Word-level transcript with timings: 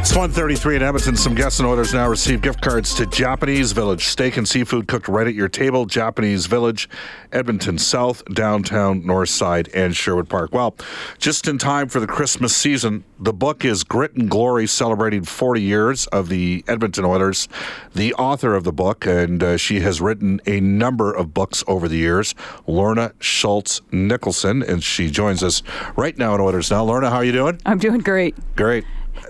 It's 0.00 0.10
133 0.10 0.76
in 0.76 0.82
Edmonton. 0.82 1.16
Some 1.16 1.34
guests 1.34 1.58
and 1.58 1.68
orders 1.68 1.92
now 1.92 2.08
receive 2.08 2.40
gift 2.40 2.62
cards 2.62 2.94
to 2.94 3.04
Japanese 3.04 3.72
Village. 3.72 4.06
Steak 4.06 4.36
and 4.36 4.48
seafood 4.48 4.86
cooked 4.86 5.08
right 5.08 5.26
at 5.26 5.34
your 5.34 5.48
table. 5.48 5.86
Japanese 5.86 6.46
Village, 6.46 6.88
Edmonton 7.32 7.78
South, 7.78 8.24
downtown, 8.26 9.04
North 9.04 9.28
Side, 9.28 9.68
and 9.74 9.96
Sherwood 9.96 10.28
Park. 10.28 10.52
Well, 10.52 10.76
just 11.18 11.48
in 11.48 11.58
time 11.58 11.88
for 11.88 11.98
the 11.98 12.06
Christmas 12.06 12.56
season, 12.56 13.02
the 13.18 13.32
book 13.32 13.64
is 13.64 13.82
Grit 13.82 14.14
and 14.14 14.30
Glory, 14.30 14.68
celebrating 14.68 15.24
40 15.24 15.60
years 15.60 16.06
of 16.06 16.28
the 16.28 16.64
Edmonton 16.68 17.04
Oilers. 17.04 17.48
The 17.92 18.14
author 18.14 18.54
of 18.54 18.62
the 18.62 18.72
book, 18.72 19.04
and 19.04 19.42
uh, 19.42 19.56
she 19.56 19.80
has 19.80 20.00
written 20.00 20.40
a 20.46 20.60
number 20.60 21.12
of 21.12 21.34
books 21.34 21.64
over 21.66 21.88
the 21.88 21.98
years, 21.98 22.36
Lorna 22.68 23.14
Schultz 23.18 23.82
Nicholson, 23.90 24.62
and 24.62 24.82
she 24.82 25.10
joins 25.10 25.42
us 25.42 25.64
right 25.96 26.16
now 26.16 26.36
in 26.36 26.40
Oilers 26.40 26.70
Now. 26.70 26.84
Lorna, 26.84 27.10
how 27.10 27.16
are 27.16 27.24
you 27.24 27.32
doing? 27.32 27.60
I'm 27.66 27.78
doing 27.78 28.00
great. 28.00 28.36
Great 28.54 28.84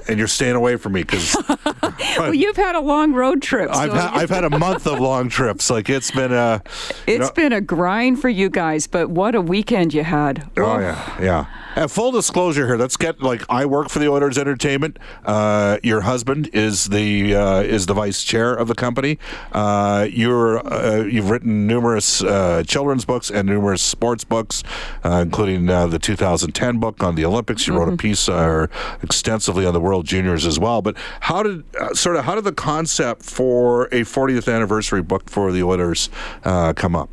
and 0.08 0.18
you're 0.18 0.28
staying 0.28 0.56
away 0.56 0.76
from 0.76 0.92
me 0.94 1.02
because 1.02 1.36
well, 2.18 2.34
you've 2.34 2.56
had 2.56 2.74
a 2.74 2.80
long 2.80 3.12
road 3.12 3.42
trip. 3.42 3.73
So 3.73 3.78
I've, 3.78 3.92
had, 3.92 4.10
I've 4.15 4.30
had 4.30 4.45
a 4.45 4.59
month 4.59 4.87
of 4.87 4.98
long 4.98 5.28
trips. 5.28 5.70
Like 5.70 5.88
it's 5.88 6.10
been 6.10 6.32
a, 6.32 6.62
it's 7.06 7.26
know, 7.26 7.32
been 7.34 7.52
a 7.52 7.60
grind 7.60 8.20
for 8.20 8.28
you 8.28 8.48
guys. 8.48 8.87
But 8.87 9.10
what 9.10 9.34
a 9.34 9.40
weekend 9.40 9.95
you 9.95 10.04
had! 10.04 10.50
Oh, 10.56 10.65
oh 10.65 10.78
yeah, 10.78 11.23
yeah. 11.23 11.46
Uh, 11.79 11.87
full 11.87 12.10
disclosure 12.10 12.66
here. 12.66 12.76
Let's 12.76 12.96
get 12.96 13.23
like 13.23 13.45
I 13.48 13.65
work 13.65 13.88
for 13.88 14.01
the 14.01 14.09
Oilers 14.09 14.37
Entertainment. 14.37 14.98
Uh, 15.24 15.79
your 15.84 16.01
husband 16.01 16.51
is 16.52 16.87
the 16.87 17.37
uh, 17.37 17.60
is 17.60 17.87
the 17.87 17.95
vice 17.95 18.24
chair 18.24 18.52
of 18.52 18.66
the 18.66 18.74
company. 18.74 19.16
Uh, 19.52 20.09
you're 20.10 20.59
uh, 20.66 21.04
you've 21.04 21.30
written 21.30 21.68
numerous 21.68 22.21
uh, 22.21 22.65
children's 22.66 23.04
books 23.04 23.30
and 23.30 23.46
numerous 23.46 23.80
sports 23.80 24.24
books, 24.24 24.65
including 25.04 25.66
the 25.66 26.01
2010 26.02 26.80
book 26.80 27.04
on 27.04 27.15
the 27.15 27.24
Olympics. 27.24 27.68
You 27.68 27.74
mm-hmm. 27.74 27.79
wrote 27.79 27.88
a 27.90 27.96
mm-hmm. 27.96 28.74
piece 28.74 29.01
extensively 29.04 29.65
on 29.65 29.73
the 29.73 29.80
World 29.80 30.04
Juniors 30.04 30.46
as 30.46 30.59
well. 30.59 30.82
But 30.82 30.96
how 31.21 31.45
did 31.45 31.62
sort 31.96 32.16
of 32.16 32.24
how 32.24 32.34
did 32.34 32.43
the 32.43 32.51
concept 32.51 33.23
for 33.23 33.84
a 33.93 34.01
40th 34.01 34.52
anniversary 34.52 35.02
book 35.02 35.30
for 35.30 35.52
the 35.52 35.62
Oilers 35.62 36.10
come 36.43 36.96
up? 36.96 37.09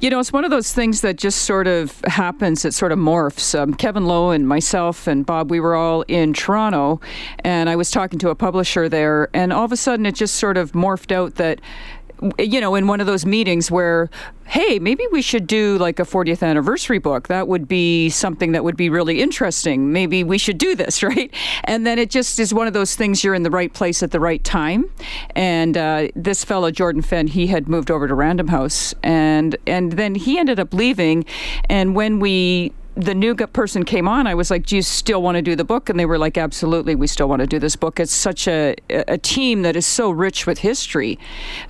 You 0.00 0.10
know, 0.10 0.18
it's 0.18 0.32
one 0.32 0.44
of 0.44 0.50
those 0.50 0.72
things 0.72 1.02
that 1.02 1.16
just 1.16 1.42
sort 1.42 1.66
of 1.66 2.00
happens. 2.04 2.64
It 2.64 2.72
sort 2.72 2.92
of 2.92 2.98
morphs. 2.98 3.58
Um, 3.58 3.74
Kevin 3.74 4.06
Lowe 4.06 4.30
and 4.30 4.48
myself 4.48 5.06
and 5.06 5.26
Bob, 5.26 5.50
we 5.50 5.60
were 5.60 5.74
all 5.74 6.02
in 6.02 6.32
Toronto, 6.32 7.00
and 7.40 7.68
I 7.68 7.76
was 7.76 7.90
talking 7.90 8.18
to 8.20 8.30
a 8.30 8.34
publisher 8.34 8.88
there, 8.88 9.28
and 9.34 9.52
all 9.52 9.64
of 9.64 9.72
a 9.72 9.76
sudden 9.76 10.06
it 10.06 10.14
just 10.14 10.36
sort 10.36 10.56
of 10.56 10.72
morphed 10.72 11.12
out 11.12 11.34
that 11.36 11.60
you 12.38 12.60
know, 12.60 12.74
in 12.74 12.86
one 12.86 13.00
of 13.00 13.06
those 13.06 13.24
meetings 13.24 13.70
where, 13.70 14.10
hey, 14.46 14.78
maybe 14.78 15.04
we 15.12 15.22
should 15.22 15.46
do 15.46 15.76
like 15.78 15.98
a 15.98 16.04
40th 16.04 16.42
anniversary 16.42 16.98
book. 16.98 17.28
That 17.28 17.48
would 17.48 17.68
be 17.68 18.08
something 18.10 18.52
that 18.52 18.64
would 18.64 18.76
be 18.76 18.88
really 18.88 19.20
interesting. 19.20 19.92
Maybe 19.92 20.24
we 20.24 20.38
should 20.38 20.58
do 20.58 20.74
this, 20.74 21.02
right? 21.02 21.32
And 21.64 21.86
then 21.86 21.98
it 21.98 22.10
just 22.10 22.38
is 22.38 22.52
one 22.54 22.66
of 22.66 22.72
those 22.72 22.94
things 22.94 23.22
you're 23.22 23.34
in 23.34 23.42
the 23.42 23.50
right 23.50 23.72
place 23.72 24.02
at 24.02 24.10
the 24.10 24.20
right 24.20 24.42
time. 24.42 24.90
And 25.36 25.76
uh, 25.76 26.08
this 26.14 26.44
fellow, 26.44 26.70
Jordan 26.70 27.02
Fenn, 27.02 27.26
he 27.26 27.48
had 27.48 27.68
moved 27.68 27.90
over 27.90 28.08
to 28.08 28.14
Random 28.14 28.48
House, 28.48 28.94
and 29.02 29.56
and 29.66 29.92
then 29.92 30.14
he 30.14 30.38
ended 30.38 30.58
up 30.58 30.72
leaving. 30.74 31.24
And 31.68 31.94
when 31.94 32.18
we 32.18 32.72
the 32.98 33.14
new 33.14 33.34
person 33.34 33.84
came 33.84 34.08
on, 34.08 34.26
I 34.26 34.34
was 34.34 34.50
like, 34.50 34.66
"Do 34.66 34.74
you 34.74 34.82
still 34.82 35.22
want 35.22 35.36
to 35.36 35.42
do 35.42 35.54
the 35.54 35.64
book?" 35.64 35.88
And 35.88 35.98
they 35.98 36.06
were 36.06 36.18
like, 36.18 36.36
"Absolutely, 36.36 36.96
we 36.96 37.06
still 37.06 37.28
want 37.28 37.40
to 37.40 37.46
do 37.46 37.58
this 37.60 37.76
book. 37.76 38.00
It's 38.00 38.12
such 38.12 38.48
a 38.48 38.74
a 38.90 39.16
team 39.16 39.62
that 39.62 39.76
is 39.76 39.86
so 39.86 40.10
rich 40.10 40.46
with 40.46 40.58
history 40.58 41.18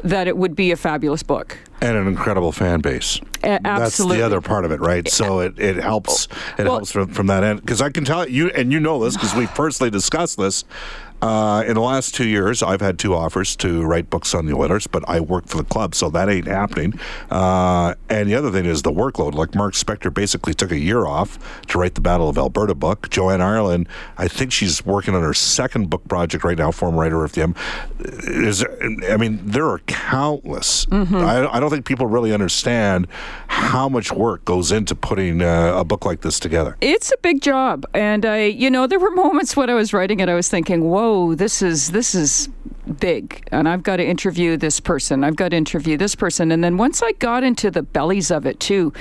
that 0.03 0.27
it 0.27 0.37
would 0.39 0.56
be 0.56 0.72
a 0.72 0.77
fabulous 0.77 1.22
book." 1.22 1.59
And 1.81 1.97
an 1.97 2.09
incredible 2.09 2.50
fan 2.50 2.81
base. 2.81 3.21
A- 3.44 3.61
That's 3.62 3.99
the 3.99 4.22
other 4.22 4.41
part 4.41 4.65
of 4.65 4.72
it, 4.72 4.81
right? 4.81 5.06
So 5.06 5.41
it, 5.41 5.59
it 5.59 5.77
helps. 5.77 6.27
It 6.59 6.65
well, 6.65 6.77
helps 6.77 6.91
from, 6.91 7.09
from 7.09 7.27
that 7.28 7.45
end 7.45 7.60
because 7.60 7.83
I 7.83 7.91
can 7.91 8.05
tell 8.05 8.28
you, 8.28 8.49
and 8.49 8.72
you 8.72 8.81
know 8.81 9.05
this 9.05 9.15
because 9.15 9.34
we 9.34 9.47
personally 9.49 9.91
discussed 9.91 10.39
this. 10.39 10.65
Uh, 11.21 11.65
in 11.66 11.75
the 11.75 11.81
last 11.81 12.15
two 12.15 12.27
years, 12.27 12.62
I've 12.62 12.81
had 12.81 12.99
two 12.99 13.12
offers 13.12 13.56
to 13.56 13.84
write 13.84 14.09
books 14.09 14.34
on 14.34 14.47
the 14.47 14.55
Oilers, 14.55 14.87
but 14.87 15.05
I 15.09 15.19
work 15.21 15.49
for 15.49 15.56
the 15.56 15.65
club, 15.65 15.95
so 15.97 16.10
that 16.10 16.28
ain't 16.28 16.47
happening. 16.47 16.99
Uh, 17.28 17.95
and 18.10 18.28
the 18.28 18.34
other 18.34 18.50
thing 18.50 18.64
is 18.64 18.82
the 18.82 18.92
workload. 18.92 19.34
Like 19.34 19.54
Mark 19.54 19.74
Spector 19.74 20.12
basically 20.12 20.54
took 20.54 20.70
a 20.70 20.78
year 20.78 21.06
off 21.06 21.38
to 21.66 21.78
write 21.78 21.94
the 21.94 22.00
Battle 22.00 22.28
of 22.28 22.38
Alberta 22.38 22.74
book. 22.74 23.08
Joanne 23.10 23.41
Ireland, 23.41 23.88
I 24.16 24.28
think 24.28 24.52
she's 24.52 24.84
working 24.84 25.14
on 25.14 25.22
her 25.22 25.34
second 25.34 25.91
book 25.91 26.06
project 26.08 26.44
right 26.44 26.58
now, 26.58 26.70
former 26.70 26.98
writer 26.98 27.24
of 27.24 27.32
the 27.32 27.42
M. 27.42 27.54
Is 27.98 28.64
I 29.08 29.16
mean, 29.16 29.41
there 29.44 29.66
are 29.66 29.78
countless. 29.80 30.86
Mm-hmm. 30.86 31.16
I, 31.16 31.54
I, 31.54 31.60
don't 31.60 31.70
think 31.70 31.84
people 31.84 32.06
really 32.06 32.32
understand 32.32 33.06
how 33.48 33.88
much 33.88 34.12
work 34.12 34.44
goes 34.44 34.72
into 34.72 34.94
putting 34.94 35.42
uh, 35.42 35.74
a 35.76 35.84
book 35.84 36.04
like 36.04 36.20
this 36.22 36.38
together. 36.41 36.76
It's 36.80 37.12
a 37.12 37.16
big 37.18 37.42
job, 37.42 37.86
and 37.94 38.24
I, 38.24 38.44
you 38.44 38.70
know, 38.70 38.86
there 38.86 38.98
were 38.98 39.10
moments 39.10 39.56
when 39.56 39.70
I 39.70 39.74
was 39.74 39.92
writing 39.92 40.20
it, 40.20 40.28
I 40.28 40.34
was 40.34 40.48
thinking, 40.48 40.84
whoa 40.84 41.28
this 41.34 41.62
is 41.62 41.91
this 41.92 42.14
is 42.14 42.48
big 42.88 43.47
and 43.53 43.69
I've 43.69 43.82
got 43.82 43.97
to 43.97 44.06
interview 44.06 44.56
this 44.56 44.81
person. 44.81 45.25
I've 45.25 45.37
got 45.37 45.50
to 45.50 45.56
interview 45.56 45.97
this 45.97 46.15
person. 46.15 46.50
And 46.53 46.62
then 46.62 46.76
once 46.76 47.03
I 47.03 47.12
got 47.12 47.44
into 47.44 47.71
the 47.71 47.82
bellies 47.82 48.31
of 48.31 48.47
it 48.47 48.60
too, 48.60 48.93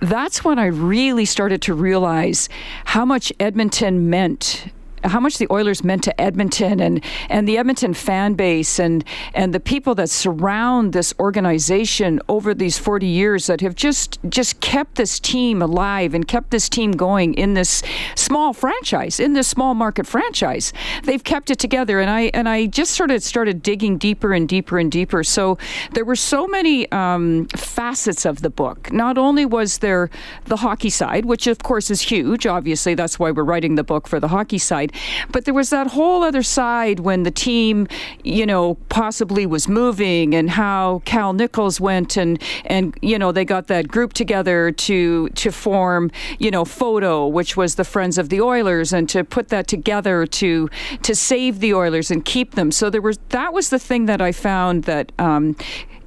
that's 0.00 0.44
when 0.44 0.58
I 0.58 0.66
really 0.66 1.24
started 1.24 1.62
to 1.62 1.74
realize 1.74 2.48
how 2.84 3.04
much 3.04 3.32
Edmonton 3.38 4.10
meant 4.10 4.66
how 5.06 5.20
much 5.20 5.38
the 5.38 5.46
Oilers 5.50 5.84
meant 5.84 6.04
to 6.04 6.20
Edmonton 6.20 6.80
and 6.80 7.02
and 7.28 7.48
the 7.48 7.58
Edmonton 7.58 7.94
fan 7.94 8.34
base 8.34 8.78
and 8.78 9.04
and 9.34 9.54
the 9.54 9.60
people 9.60 9.94
that 9.94 10.10
surround 10.10 10.92
this 10.92 11.14
organization 11.18 12.20
over 12.28 12.54
these 12.54 12.78
40 12.78 13.06
years 13.06 13.46
that 13.46 13.60
have 13.60 13.74
just 13.74 14.18
just 14.28 14.60
kept 14.60 14.96
this 14.96 15.18
team 15.20 15.62
alive 15.62 16.14
and 16.14 16.26
kept 16.26 16.50
this 16.50 16.68
team 16.68 16.92
going 16.92 17.34
in 17.34 17.54
this 17.54 17.82
small 18.14 18.52
franchise 18.52 19.20
in 19.20 19.32
this 19.32 19.48
small 19.48 19.74
market 19.74 20.06
franchise. 20.06 20.72
They've 21.04 21.22
kept 21.22 21.50
it 21.50 21.58
together. 21.58 22.00
And 22.00 22.10
I 22.10 22.30
and 22.34 22.48
I 22.48 22.66
just 22.66 22.92
sort 22.94 23.10
of 23.10 23.22
started 23.22 23.62
digging 23.62 23.98
deeper 23.98 24.32
and 24.32 24.48
deeper 24.48 24.78
and 24.78 24.90
deeper. 24.90 25.22
So 25.24 25.58
there 25.92 26.04
were 26.04 26.16
so 26.16 26.46
many 26.46 26.90
um, 26.92 27.46
facets 27.56 28.24
of 28.24 28.42
the 28.42 28.50
book. 28.50 28.92
Not 28.92 29.18
only 29.18 29.46
was 29.46 29.78
there 29.78 30.10
the 30.46 30.56
hockey 30.56 30.90
side 30.90 31.24
which 31.24 31.46
of 31.46 31.58
course 31.58 31.90
is 31.90 32.00
huge 32.02 32.46
obviously 32.46 32.94
that's 32.94 33.18
why 33.18 33.30
we're 33.30 33.44
writing 33.44 33.74
the 33.74 33.84
book 33.84 34.06
for 34.08 34.20
the 34.20 34.28
hockey 34.28 34.58
side 34.58 34.92
but 35.30 35.44
there 35.44 35.54
was 35.54 35.70
that 35.70 35.88
whole 35.88 36.22
other 36.22 36.42
side 36.42 37.00
when 37.00 37.22
the 37.22 37.30
team, 37.30 37.86
you 38.24 38.46
know, 38.46 38.74
possibly 38.88 39.46
was 39.46 39.68
moving 39.68 40.34
and 40.34 40.50
how 40.50 41.02
Cal 41.04 41.32
Nichols 41.32 41.80
went 41.80 42.16
and 42.16 42.40
and 42.64 42.96
you 43.02 43.18
know 43.18 43.32
they 43.32 43.44
got 43.44 43.66
that 43.68 43.88
group 43.88 44.12
together 44.12 44.70
to 44.72 45.28
to 45.30 45.50
form 45.50 46.10
you 46.38 46.50
know 46.50 46.64
FOTO, 46.64 47.26
which 47.26 47.56
was 47.56 47.74
the 47.74 47.84
Friends 47.84 48.18
of 48.18 48.28
the 48.28 48.40
Oilers, 48.40 48.92
and 48.92 49.08
to 49.08 49.24
put 49.24 49.48
that 49.48 49.66
together 49.66 50.26
to 50.26 50.68
to 51.02 51.14
save 51.14 51.60
the 51.60 51.74
Oilers 51.74 52.10
and 52.10 52.24
keep 52.24 52.54
them. 52.54 52.70
So 52.70 52.90
there 52.90 53.02
was 53.02 53.18
that 53.30 53.52
was 53.52 53.70
the 53.70 53.78
thing 53.78 54.06
that 54.06 54.20
I 54.20 54.32
found 54.32 54.84
that. 54.84 55.12
Um, 55.18 55.56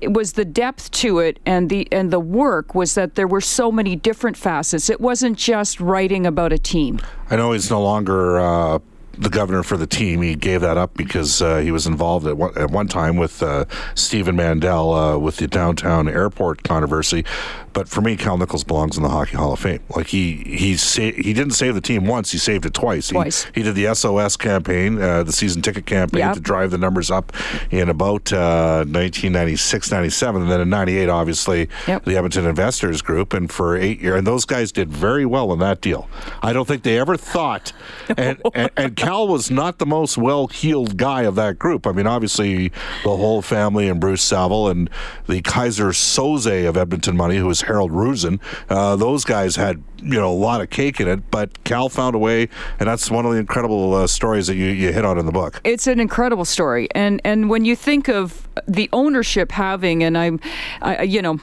it 0.01 0.13
was 0.13 0.33
the 0.33 0.45
depth 0.45 0.91
to 0.91 1.19
it 1.19 1.39
and 1.45 1.69
the 1.69 1.87
and 1.91 2.11
the 2.11 2.19
work 2.19 2.75
was 2.75 2.95
that 2.95 3.15
there 3.15 3.27
were 3.27 3.41
so 3.41 3.71
many 3.71 3.95
different 3.95 4.37
facets. 4.37 4.89
It 4.89 5.01
wasn't 5.01 5.37
just 5.37 5.79
writing 5.79 6.25
about 6.25 6.53
a 6.53 6.57
team. 6.57 6.99
I 7.29 7.35
know 7.35 7.51
he's 7.51 7.69
no 7.69 7.81
longer 7.81 8.39
uh, 8.39 8.79
the 9.19 9.29
governor 9.29 9.63
for 9.63 9.75
the 9.77 9.85
team. 9.85 10.21
He 10.21 10.35
gave 10.35 10.61
that 10.61 10.77
up 10.77 10.95
because 10.95 11.41
uh, 11.41 11.57
he 11.57 11.71
was 11.71 11.85
involved 11.85 12.25
at 12.25 12.37
one, 12.37 12.57
at 12.57 12.71
one 12.71 12.87
time 12.87 13.17
with 13.17 13.43
uh, 13.43 13.65
Stephen 13.93 14.35
Mandel 14.35 14.93
uh, 14.93 15.17
with 15.17 15.37
the 15.37 15.47
downtown 15.47 16.07
airport 16.07 16.63
controversy. 16.63 17.25
But 17.73 17.87
for 17.87 18.01
me, 18.01 18.15
Cal 18.15 18.37
Nichols 18.37 18.63
belongs 18.63 18.97
in 18.97 19.03
the 19.03 19.09
Hockey 19.09 19.37
Hall 19.37 19.53
of 19.53 19.59
Fame. 19.59 19.81
Like 19.95 20.07
he 20.07 20.43
he 20.45 20.75
sa- 20.75 21.01
he 21.01 21.33
didn't 21.33 21.51
save 21.51 21.75
the 21.75 21.81
team 21.81 22.05
once; 22.05 22.31
he 22.31 22.37
saved 22.37 22.65
it 22.65 22.73
twice. 22.73 23.09
Twice. 23.09 23.43
He, 23.45 23.51
he 23.55 23.63
did 23.63 23.75
the 23.75 23.93
SOS 23.93 24.37
campaign, 24.37 25.01
uh, 25.01 25.23
the 25.23 25.31
season 25.31 25.61
ticket 25.61 25.85
campaign, 25.85 26.19
yep. 26.19 26.33
to 26.33 26.39
drive 26.39 26.71
the 26.71 26.77
numbers 26.77 27.11
up 27.11 27.31
in 27.69 27.89
about 27.89 28.33
uh, 28.33 28.85
1996, 28.87 29.91
97, 29.91 30.41
and 30.41 30.51
then 30.51 30.61
in 30.61 30.69
'98, 30.69 31.09
obviously, 31.09 31.69
yep. 31.87 32.03
the 32.05 32.15
Edmonton 32.15 32.45
Investors 32.45 33.01
Group, 33.01 33.33
and 33.33 33.51
for 33.51 33.77
eight 33.77 34.01
years, 34.01 34.17
and 34.17 34.27
those 34.27 34.45
guys 34.45 34.71
did 34.71 34.89
very 34.89 35.25
well 35.25 35.53
in 35.53 35.59
that 35.59 35.81
deal. 35.81 36.09
I 36.41 36.53
don't 36.53 36.67
think 36.67 36.83
they 36.83 36.97
ever 36.97 37.17
thought, 37.17 37.71
and 38.17 38.41
and, 38.55 38.71
and 38.75 38.95
Cal 39.09 39.27
was 39.27 39.49
not 39.49 39.79
the 39.79 39.87
most 39.87 40.19
well-heeled 40.19 40.95
guy 40.95 41.23
of 41.23 41.33
that 41.33 41.57
group. 41.57 41.87
I 41.87 41.93
mean, 41.93 42.05
obviously 42.05 42.69
the 43.03 43.17
whole 43.17 43.41
family 43.41 43.89
and 43.89 43.99
Bruce 43.99 44.21
Saville 44.21 44.67
and 44.67 44.87
the 45.25 45.41
Keyser 45.41 45.89
Söze 45.89 46.69
of 46.69 46.77
Edmonton 46.77 47.17
money, 47.17 47.37
who 47.37 47.47
was 47.47 47.61
Harold 47.61 47.91
Rosen. 47.91 48.39
Uh, 48.69 48.95
those 48.95 49.25
guys 49.25 49.55
had 49.55 49.81
you 49.97 50.13
know 50.13 50.31
a 50.31 50.31
lot 50.31 50.61
of 50.61 50.69
cake 50.69 50.99
in 50.99 51.07
it, 51.07 51.31
but 51.31 51.63
Cal 51.63 51.89
found 51.89 52.13
a 52.13 52.19
way, 52.19 52.49
and 52.79 52.87
that's 52.87 53.09
one 53.09 53.25
of 53.25 53.31
the 53.31 53.39
incredible 53.39 53.95
uh, 53.95 54.05
stories 54.05 54.45
that 54.45 54.57
you, 54.57 54.67
you 54.67 54.93
hit 54.93 55.03
on 55.03 55.17
in 55.17 55.25
the 55.25 55.31
book. 55.31 55.59
It's 55.63 55.87
an 55.87 55.99
incredible 55.99 56.45
story, 56.45 56.87
and 56.93 57.19
and 57.23 57.49
when 57.49 57.65
you 57.65 57.75
think 57.75 58.09
of 58.09 58.47
the 58.67 58.89
ownership 58.93 59.51
having, 59.51 60.03
and 60.03 60.19
I'm, 60.19 60.39
I, 60.83 61.01
you 61.01 61.23
know 61.23 61.39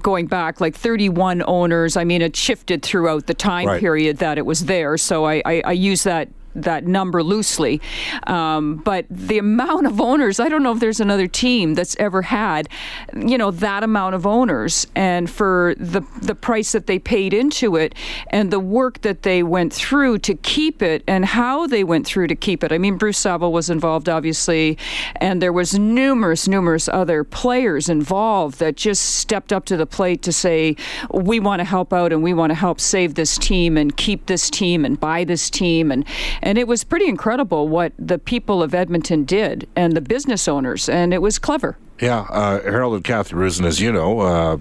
going 0.00 0.26
back 0.26 0.58
like 0.58 0.74
31 0.74 1.42
owners. 1.46 1.98
I 1.98 2.04
mean, 2.04 2.22
it 2.22 2.34
shifted 2.34 2.82
throughout 2.82 3.26
the 3.26 3.34
time 3.34 3.66
right. 3.66 3.78
period 3.78 4.16
that 4.18 4.38
it 4.38 4.46
was 4.46 4.64
there. 4.64 4.96
So 4.96 5.26
I, 5.26 5.42
I, 5.44 5.62
I 5.66 5.72
use 5.72 6.04
that 6.04 6.30
that 6.54 6.86
number 6.86 7.22
loosely. 7.22 7.80
Um, 8.26 8.76
but 8.76 9.06
the 9.10 9.38
amount 9.38 9.86
of 9.86 10.00
owners, 10.00 10.40
I 10.40 10.48
don't 10.48 10.62
know 10.62 10.72
if 10.72 10.80
there's 10.80 11.00
another 11.00 11.26
team 11.26 11.74
that's 11.74 11.96
ever 11.98 12.22
had, 12.22 12.68
you 13.14 13.38
know, 13.38 13.50
that 13.50 13.82
amount 13.82 14.14
of 14.14 14.26
owners, 14.26 14.86
and 14.94 15.28
for 15.30 15.74
the 15.78 16.02
the 16.20 16.34
price 16.34 16.72
that 16.72 16.86
they 16.86 16.98
paid 16.98 17.34
into 17.34 17.76
it, 17.76 17.94
and 18.28 18.50
the 18.50 18.60
work 18.60 19.00
that 19.02 19.22
they 19.22 19.42
went 19.42 19.72
through 19.72 20.18
to 20.18 20.34
keep 20.34 20.82
it, 20.82 21.02
and 21.06 21.24
how 21.24 21.66
they 21.66 21.84
went 21.84 22.06
through 22.06 22.26
to 22.28 22.36
keep 22.36 22.64
it. 22.64 22.72
I 22.72 22.78
mean, 22.78 22.96
Bruce 22.96 23.18
Saville 23.18 23.52
was 23.52 23.70
involved, 23.70 24.08
obviously, 24.08 24.78
and 25.16 25.40
there 25.40 25.52
was 25.52 25.78
numerous, 25.78 26.48
numerous 26.48 26.88
other 26.88 27.24
players 27.24 27.88
involved 27.88 28.58
that 28.58 28.76
just 28.76 29.16
stepped 29.16 29.52
up 29.52 29.64
to 29.66 29.76
the 29.76 29.86
plate 29.86 30.22
to 30.22 30.32
say, 30.32 30.76
we 31.12 31.40
want 31.40 31.60
to 31.60 31.64
help 31.64 31.92
out 31.92 32.12
and 32.12 32.22
we 32.22 32.34
want 32.34 32.50
to 32.50 32.54
help 32.54 32.80
save 32.80 33.14
this 33.14 33.38
team 33.38 33.76
and 33.76 33.96
keep 33.96 34.26
this 34.26 34.50
team 34.50 34.84
and 34.84 34.98
buy 35.00 35.24
this 35.24 35.50
team 35.50 35.90
and 35.90 36.04
and 36.42 36.58
it 36.58 36.66
was 36.66 36.84
pretty 36.84 37.08
incredible 37.08 37.68
what 37.68 37.92
the 37.98 38.18
people 38.18 38.62
of 38.62 38.74
Edmonton 38.74 39.24
did 39.24 39.68
and 39.76 39.94
the 39.94 40.00
business 40.00 40.48
owners, 40.48 40.88
and 40.88 41.14
it 41.14 41.22
was 41.22 41.38
clever. 41.38 41.78
Yeah, 42.00 42.26
uh, 42.30 42.60
Harold 42.62 42.94
and 42.94 43.04
Kathy 43.04 43.34
Rosen, 43.34 43.64
as 43.64 43.80
you 43.80 43.92
know, 43.92 44.20
uh, 44.20 44.58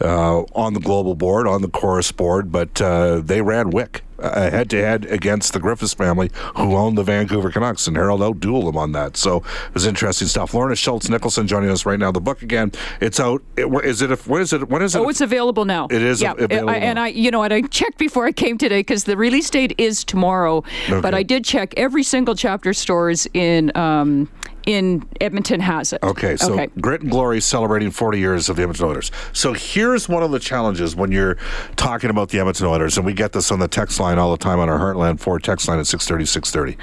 uh, 0.00 0.40
on 0.54 0.74
the 0.74 0.80
global 0.80 1.14
board, 1.14 1.46
on 1.46 1.62
the 1.62 1.68
Corus 1.68 2.10
board, 2.12 2.50
but 2.50 2.80
uh, 2.80 3.20
they 3.20 3.40
ran 3.40 3.70
WIC 3.70 4.02
head 4.20 4.70
to 4.70 4.76
head 4.76 5.04
against 5.06 5.52
the 5.52 5.60
Griffiths 5.60 5.94
family, 5.94 6.30
who 6.56 6.74
owned 6.76 6.98
the 6.98 7.02
Vancouver 7.02 7.50
Canucks, 7.50 7.86
and 7.86 7.96
Harold 7.96 8.20
outdueled 8.20 8.66
them 8.66 8.76
on 8.76 8.92
that. 8.92 9.16
So 9.16 9.38
it 9.38 9.74
was 9.74 9.86
interesting 9.86 10.28
stuff. 10.28 10.54
Lorna 10.54 10.76
Schultz 10.76 11.08
Nicholson 11.08 11.46
joining 11.46 11.70
us 11.70 11.86
right 11.86 11.98
now. 11.98 12.12
The 12.12 12.20
book 12.20 12.42
again, 12.42 12.72
it's 13.00 13.20
out. 13.20 13.42
It, 13.56 13.66
is 13.84 14.02
it? 14.02 14.26
When 14.26 14.42
is 14.42 14.52
it? 14.52 14.68
When 14.68 14.82
is 14.82 14.94
it? 14.94 14.98
Oh, 14.98 15.08
it's 15.08 15.20
available 15.20 15.64
now. 15.64 15.86
It 15.90 16.02
is 16.02 16.22
available. 16.22 16.70
I, 16.70 16.76
and 16.76 16.98
I, 16.98 17.08
you 17.08 17.30
know, 17.30 17.42
and 17.42 17.52
I 17.52 17.62
checked 17.62 17.98
before 17.98 18.26
I 18.26 18.32
came 18.32 18.58
today 18.58 18.80
because 18.80 19.04
the 19.04 19.16
release 19.16 19.50
date 19.50 19.74
is 19.78 20.04
tomorrow. 20.04 20.58
Okay. 20.88 21.00
But 21.00 21.14
I 21.14 21.22
did 21.22 21.44
check 21.44 21.74
every 21.76 22.02
single 22.02 22.34
chapter 22.34 22.72
stores 22.72 23.26
in. 23.34 23.76
Um, 23.76 24.28
in 24.66 25.08
Edmonton 25.20 25.60
has 25.60 25.92
it. 25.92 26.02
Okay, 26.02 26.36
so 26.36 26.52
okay. 26.54 26.68
Grit 26.80 27.02
and 27.02 27.10
Glory 27.10 27.40
celebrating 27.40 27.90
40 27.90 28.18
years 28.18 28.48
of 28.48 28.56
the 28.56 28.62
Edmonton 28.62 28.86
Oilers. 28.86 29.12
So 29.32 29.52
here's 29.52 30.08
one 30.08 30.22
of 30.22 30.32
the 30.32 30.40
challenges 30.40 30.96
when 30.96 31.12
you're 31.12 31.36
talking 31.76 32.10
about 32.10 32.30
the 32.30 32.40
Edmonton 32.40 32.66
Oilers, 32.66 32.96
and 32.96 33.06
we 33.06 33.12
get 33.12 33.32
this 33.32 33.50
on 33.50 33.60
the 33.60 33.68
text 33.68 34.00
line 34.00 34.18
all 34.18 34.32
the 34.32 34.42
time 34.42 34.58
on 34.58 34.68
our 34.68 34.78
Heartland 34.78 35.20
Ford 35.20 35.42
text 35.44 35.68
line 35.68 35.78
at 35.78 35.86
630 35.86 36.26
630. 36.26 36.82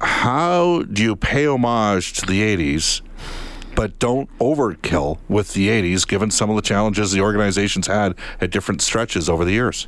How 0.00 0.82
do 0.82 1.02
you 1.02 1.16
pay 1.16 1.46
homage 1.46 2.12
to 2.14 2.26
the 2.26 2.40
80s 2.42 3.02
but 3.76 3.98
don't 3.98 4.28
overkill 4.38 5.18
with 5.28 5.52
the 5.52 5.68
80s, 5.68 6.08
given 6.08 6.30
some 6.30 6.50
of 6.50 6.56
the 6.56 6.62
challenges 6.62 7.12
the 7.12 7.20
organization's 7.20 7.86
had 7.86 8.16
at 8.40 8.50
different 8.50 8.82
stretches 8.82 9.28
over 9.28 9.44
the 9.44 9.52
years? 9.52 9.86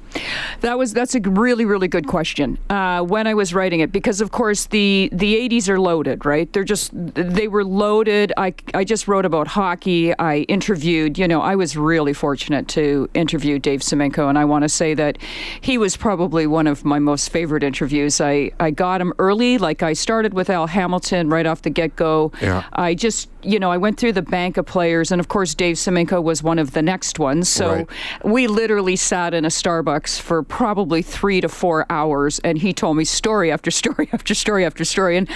That 0.60 0.78
was 0.78 0.92
that's 0.92 1.14
a 1.14 1.20
really 1.20 1.64
really 1.64 1.88
good 1.88 2.06
question. 2.06 2.58
Uh, 2.70 3.02
when 3.02 3.26
I 3.26 3.34
was 3.34 3.52
writing 3.54 3.80
it, 3.80 3.90
because 3.90 4.20
of 4.20 4.30
course 4.30 4.66
the 4.66 5.08
the 5.12 5.34
80s 5.48 5.68
are 5.68 5.80
loaded, 5.80 6.24
right? 6.24 6.52
They're 6.52 6.64
just 6.64 6.90
they 6.94 7.48
were 7.48 7.64
loaded. 7.64 8.32
I 8.36 8.54
I 8.74 8.84
just 8.84 9.08
wrote 9.08 9.24
about 9.24 9.48
hockey. 9.48 10.16
I 10.18 10.40
interviewed. 10.48 11.18
You 11.18 11.26
know, 11.26 11.40
I 11.40 11.56
was 11.56 11.76
really 11.76 12.12
fortunate 12.12 12.68
to 12.68 13.08
interview 13.14 13.58
Dave 13.58 13.80
Semenko, 13.80 14.28
and 14.28 14.38
I 14.38 14.44
want 14.44 14.62
to 14.62 14.68
say 14.68 14.94
that 14.94 15.18
he 15.60 15.78
was 15.78 15.96
probably 15.96 16.46
one 16.46 16.66
of 16.66 16.84
my 16.84 16.98
most 16.98 17.30
favorite 17.30 17.62
interviews. 17.62 18.20
I 18.20 18.52
I 18.60 18.70
got 18.70 19.00
him 19.00 19.14
early. 19.18 19.56
Like 19.56 19.82
I 19.82 19.94
started 19.94 20.34
with 20.34 20.50
Al 20.50 20.66
Hamilton 20.66 21.30
right 21.30 21.46
off 21.46 21.62
the 21.62 21.70
get 21.70 21.96
go. 21.96 22.32
Yeah. 22.42 22.64
I 22.74 22.94
just 22.94 23.30
you 23.42 23.58
know, 23.58 23.70
I 23.70 23.76
went 23.76 23.98
through 23.98 24.12
the 24.12 24.22
bank 24.22 24.56
of 24.56 24.66
players, 24.66 25.12
and 25.12 25.20
of 25.20 25.28
course, 25.28 25.54
Dave 25.54 25.76
Semenko 25.76 26.22
was 26.22 26.42
one 26.42 26.58
of 26.58 26.72
the 26.72 26.82
next 26.82 27.18
ones. 27.18 27.48
So 27.48 27.72
right. 27.72 27.88
we 28.24 28.46
literally 28.46 28.96
sat 28.96 29.32
in 29.32 29.44
a 29.44 29.48
Starbucks 29.48 30.20
for 30.20 30.42
probably 30.42 31.02
three 31.02 31.40
to 31.40 31.48
four 31.48 31.86
hours, 31.88 32.40
and 32.40 32.58
he 32.58 32.72
told 32.72 32.96
me 32.96 33.04
story 33.04 33.52
after 33.52 33.70
story 33.70 34.08
after 34.12 34.34
story 34.34 34.64
after 34.64 34.84
story. 34.84 35.16
And 35.16 35.28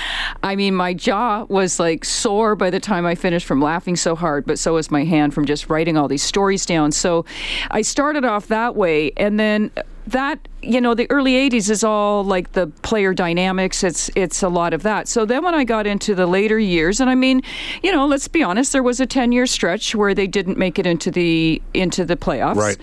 I 0.43 0.57
mean, 0.57 0.75
my 0.75 0.95
jaw 0.95 1.45
was 1.49 1.79
like 1.79 2.05
sore 2.05 2.57
by 2.57 2.71
the 2.71 2.81
time 2.81 3.07
I 3.07 3.15
finished 3.15 3.47
from 3.47 3.61
laughing 3.61 3.97
so 3.97 4.17
hard, 4.17 4.47
but 4.47 4.59
so 4.59 4.75
was 4.75 4.91
my 4.91 5.05
hand 5.05 5.33
from 5.33 5.47
just 5.47 5.71
writing 5.71 5.97
all 5.97 6.09
these 6.09 6.23
stories 6.23 6.67
down. 6.67 6.93
So 6.93 7.25
I 7.71 7.83
started 7.83 8.25
off 8.25 8.49
that 8.49 8.75
way, 8.75 9.13
and 9.17 9.39
then 9.39 9.71
that 10.07 10.49
you 10.63 10.81
know 10.81 10.95
the 10.95 11.11
early 11.11 11.51
80s 11.51 11.71
is 11.71 11.85
all 11.85 12.25
like 12.25 12.53
the 12.53 12.67
player 12.83 13.15
dynamics. 13.15 13.85
It's 13.85 14.11
it's 14.15 14.43
a 14.43 14.49
lot 14.49 14.75
of 14.75 14.83
that. 14.83 15.09
So 15.09 15.25
then 15.25 15.45
when 15.45 15.55
i 15.55 15.65
got 15.65 15.87
into 15.87 16.15
the 16.15 16.27
later 16.27 16.59
years 16.59 17.01
and 17.01 17.09
i 17.09 17.15
mean 17.15 17.43
you 17.83 17.93
know 17.93 18.07
let's 18.07 18.29
be 18.29 18.43
honest 18.43 18.73
there 18.73 18.83
was 18.83 19.01
a 19.01 19.07
10 19.07 19.33
year 19.33 19.47
stretch 19.47 19.95
where 19.95 20.15
they 20.15 20.27
didn't 20.27 20.59
make 20.59 20.79
it 20.79 20.87
into 20.87 21.11
the 21.11 21.63
into 21.75 22.05
the 22.05 22.17
playoffs. 22.17 22.57
Right. 22.57 22.79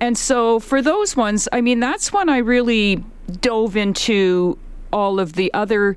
And 0.00 0.16
so 0.16 0.60
for 0.60 0.80
those 0.82 1.16
ones 1.16 1.48
i 1.52 1.60
mean 1.60 1.80
that's 1.80 2.12
when 2.12 2.28
i 2.28 2.38
really 2.38 3.04
dove 3.40 3.76
into 3.76 4.58
all 4.92 5.20
of 5.20 5.34
the 5.34 5.52
other 5.54 5.96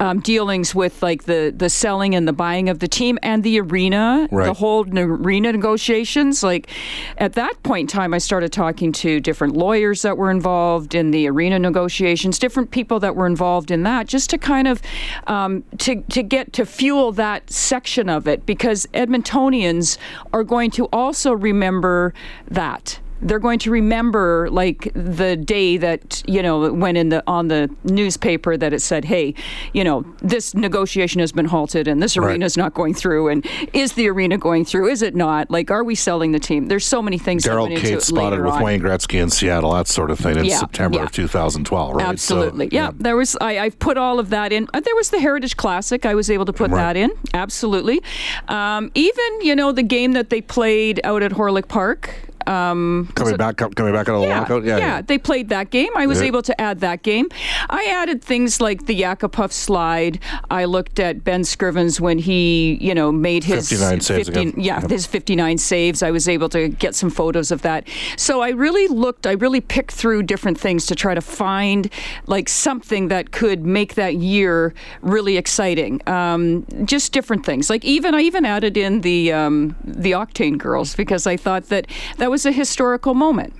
um, 0.00 0.20
dealings 0.20 0.74
with 0.74 1.02
like 1.02 1.24
the 1.24 1.52
the 1.56 1.70
selling 1.70 2.14
and 2.14 2.26
the 2.26 2.32
buying 2.32 2.68
of 2.68 2.78
the 2.78 2.88
team 2.88 3.18
and 3.22 3.42
the 3.42 3.60
arena, 3.60 4.28
right. 4.30 4.46
the 4.46 4.54
whole 4.54 4.86
arena 4.96 5.52
negotiations. 5.52 6.42
Like 6.42 6.70
at 7.18 7.34
that 7.34 7.62
point 7.62 7.92
in 7.92 7.98
time, 7.98 8.14
I 8.14 8.18
started 8.18 8.52
talking 8.52 8.92
to 8.92 9.20
different 9.20 9.56
lawyers 9.56 10.02
that 10.02 10.16
were 10.16 10.30
involved 10.30 10.94
in 10.94 11.10
the 11.10 11.28
arena 11.28 11.58
negotiations, 11.58 12.38
different 12.38 12.70
people 12.70 13.00
that 13.00 13.16
were 13.16 13.26
involved 13.26 13.70
in 13.70 13.82
that, 13.84 14.06
just 14.06 14.30
to 14.30 14.38
kind 14.38 14.68
of 14.68 14.80
um, 15.26 15.64
to 15.78 16.02
to 16.02 16.22
get 16.22 16.52
to 16.54 16.66
fuel 16.66 17.12
that 17.12 17.50
section 17.50 18.08
of 18.08 18.26
it 18.28 18.46
because 18.46 18.86
Edmontonians 18.94 19.98
are 20.32 20.44
going 20.44 20.70
to 20.72 20.86
also 20.86 21.32
remember 21.32 22.14
that 22.48 22.98
they're 23.22 23.38
going 23.38 23.58
to 23.58 23.70
remember 23.70 24.48
like 24.50 24.90
the 24.94 25.36
day 25.36 25.76
that 25.76 26.22
you 26.26 26.42
know 26.42 26.72
went 26.72 26.98
in 26.98 27.08
the 27.08 27.22
on 27.26 27.48
the 27.48 27.74
newspaper 27.84 28.56
that 28.56 28.72
it 28.72 28.80
said 28.80 29.04
hey 29.04 29.34
you 29.72 29.84
know 29.84 30.04
this 30.20 30.54
negotiation 30.54 31.20
has 31.20 31.32
been 31.32 31.46
halted 31.46 31.88
and 31.88 32.02
this 32.02 32.16
arena 32.16 32.44
is 32.44 32.56
not 32.56 32.74
going 32.74 32.94
through 32.94 33.28
and 33.28 33.46
is 33.72 33.94
the 33.94 34.08
arena 34.08 34.36
going 34.36 34.64
through 34.64 34.88
is 34.88 35.02
it 35.02 35.14
not 35.14 35.50
like 35.50 35.70
are 35.70 35.84
we 35.84 35.94
selling 35.94 36.32
the 36.32 36.38
team 36.38 36.66
there's 36.66 36.86
so 36.86 37.00
many 37.00 37.18
things 37.18 37.44
Daryl 37.44 37.74
Katz 37.76 38.06
spotted 38.06 38.40
with 38.40 38.54
on. 38.54 38.62
Wayne 38.62 38.80
Gretzky 38.80 39.22
in 39.22 39.30
Seattle 39.30 39.72
that 39.72 39.88
sort 39.88 40.10
of 40.10 40.18
thing 40.18 40.36
in 40.36 40.44
yeah, 40.44 40.58
September 40.58 40.98
yeah. 40.98 41.04
of 41.04 41.12
2012 41.12 41.94
right 41.94 42.06
absolutely 42.06 42.66
so, 42.66 42.74
yeah. 42.74 42.86
yeah. 42.86 42.92
there 42.96 43.16
was 43.16 43.36
I, 43.40 43.58
I've 43.58 43.78
put 43.78 43.96
all 43.96 44.18
of 44.18 44.30
that 44.30 44.52
in 44.52 44.68
uh, 44.74 44.80
there 44.80 44.94
was 44.96 45.10
the 45.10 45.20
Heritage 45.20 45.56
Classic 45.56 46.04
I 46.04 46.14
was 46.14 46.30
able 46.30 46.44
to 46.44 46.52
put 46.52 46.70
right. 46.70 46.94
that 46.94 46.96
in 46.96 47.10
absolutely 47.32 48.02
um, 48.48 48.90
even 48.94 49.40
you 49.40 49.54
know 49.54 49.72
the 49.72 49.82
game 49.82 50.12
that 50.12 50.30
they 50.30 50.40
played 50.40 51.00
out 51.04 51.22
at 51.22 51.32
Hawrelak 51.32 51.68
Park 51.68 52.14
um, 52.46 53.10
coming 53.14 53.34
so, 53.34 53.38
back, 53.38 53.56
coming 53.56 53.92
back 53.92 54.08
out 54.08 54.16
of 54.16 54.20
the 54.22 54.28
yeah, 54.28 54.40
lockout. 54.40 54.64
Yeah, 54.64 54.76
yeah, 54.76 54.86
yeah, 54.86 55.00
they 55.02 55.18
played 55.18 55.48
that 55.48 55.70
game. 55.70 55.90
I 55.96 56.06
was 56.06 56.20
yeah. 56.20 56.28
able 56.28 56.42
to 56.42 56.60
add 56.60 56.80
that 56.80 57.02
game. 57.02 57.28
I 57.70 57.84
added 57.84 58.22
things 58.22 58.60
like 58.60 58.86
the 58.86 59.00
Yakupov 59.00 59.52
slide. 59.52 60.20
I 60.50 60.64
looked 60.64 60.98
at 60.98 61.24
Ben 61.24 61.42
Scrivens 61.42 62.00
when 62.00 62.18
he, 62.18 62.78
you 62.80 62.94
know, 62.94 63.12
made 63.12 63.44
his 63.44 63.68
59 63.68 64.00
saves. 64.00 64.28
50, 64.28 64.60
yeah, 64.60 64.80
yep. 64.80 64.90
his 64.90 65.06
59 65.06 65.58
saves. 65.58 66.02
I 66.02 66.10
was 66.10 66.28
able 66.28 66.48
to 66.50 66.68
get 66.68 66.94
some 66.94 67.10
photos 67.10 67.50
of 67.50 67.62
that. 67.62 67.88
So 68.16 68.40
I 68.40 68.50
really 68.50 68.88
looked. 68.88 69.26
I 69.26 69.32
really 69.32 69.60
picked 69.60 69.92
through 69.92 70.24
different 70.24 70.58
things 70.58 70.86
to 70.86 70.94
try 70.94 71.14
to 71.14 71.20
find 71.20 71.90
like 72.26 72.48
something 72.48 73.08
that 73.08 73.32
could 73.32 73.64
make 73.64 73.94
that 73.94 74.16
year 74.16 74.74
really 75.02 75.36
exciting. 75.36 76.06
Um, 76.08 76.66
just 76.84 77.12
different 77.12 77.46
things. 77.46 77.70
Like 77.70 77.84
even 77.84 78.14
I 78.14 78.20
even 78.20 78.44
added 78.44 78.76
in 78.76 79.00
the 79.02 79.32
um, 79.32 79.76
the 79.84 80.12
Octane 80.12 80.58
Girls 80.58 80.94
because 80.94 81.26
I 81.26 81.36
thought 81.36 81.68
that 81.68 81.86
that 82.18 82.30
was 82.30 82.33
a 82.46 82.52
historical 82.52 83.14
moment. 83.14 83.54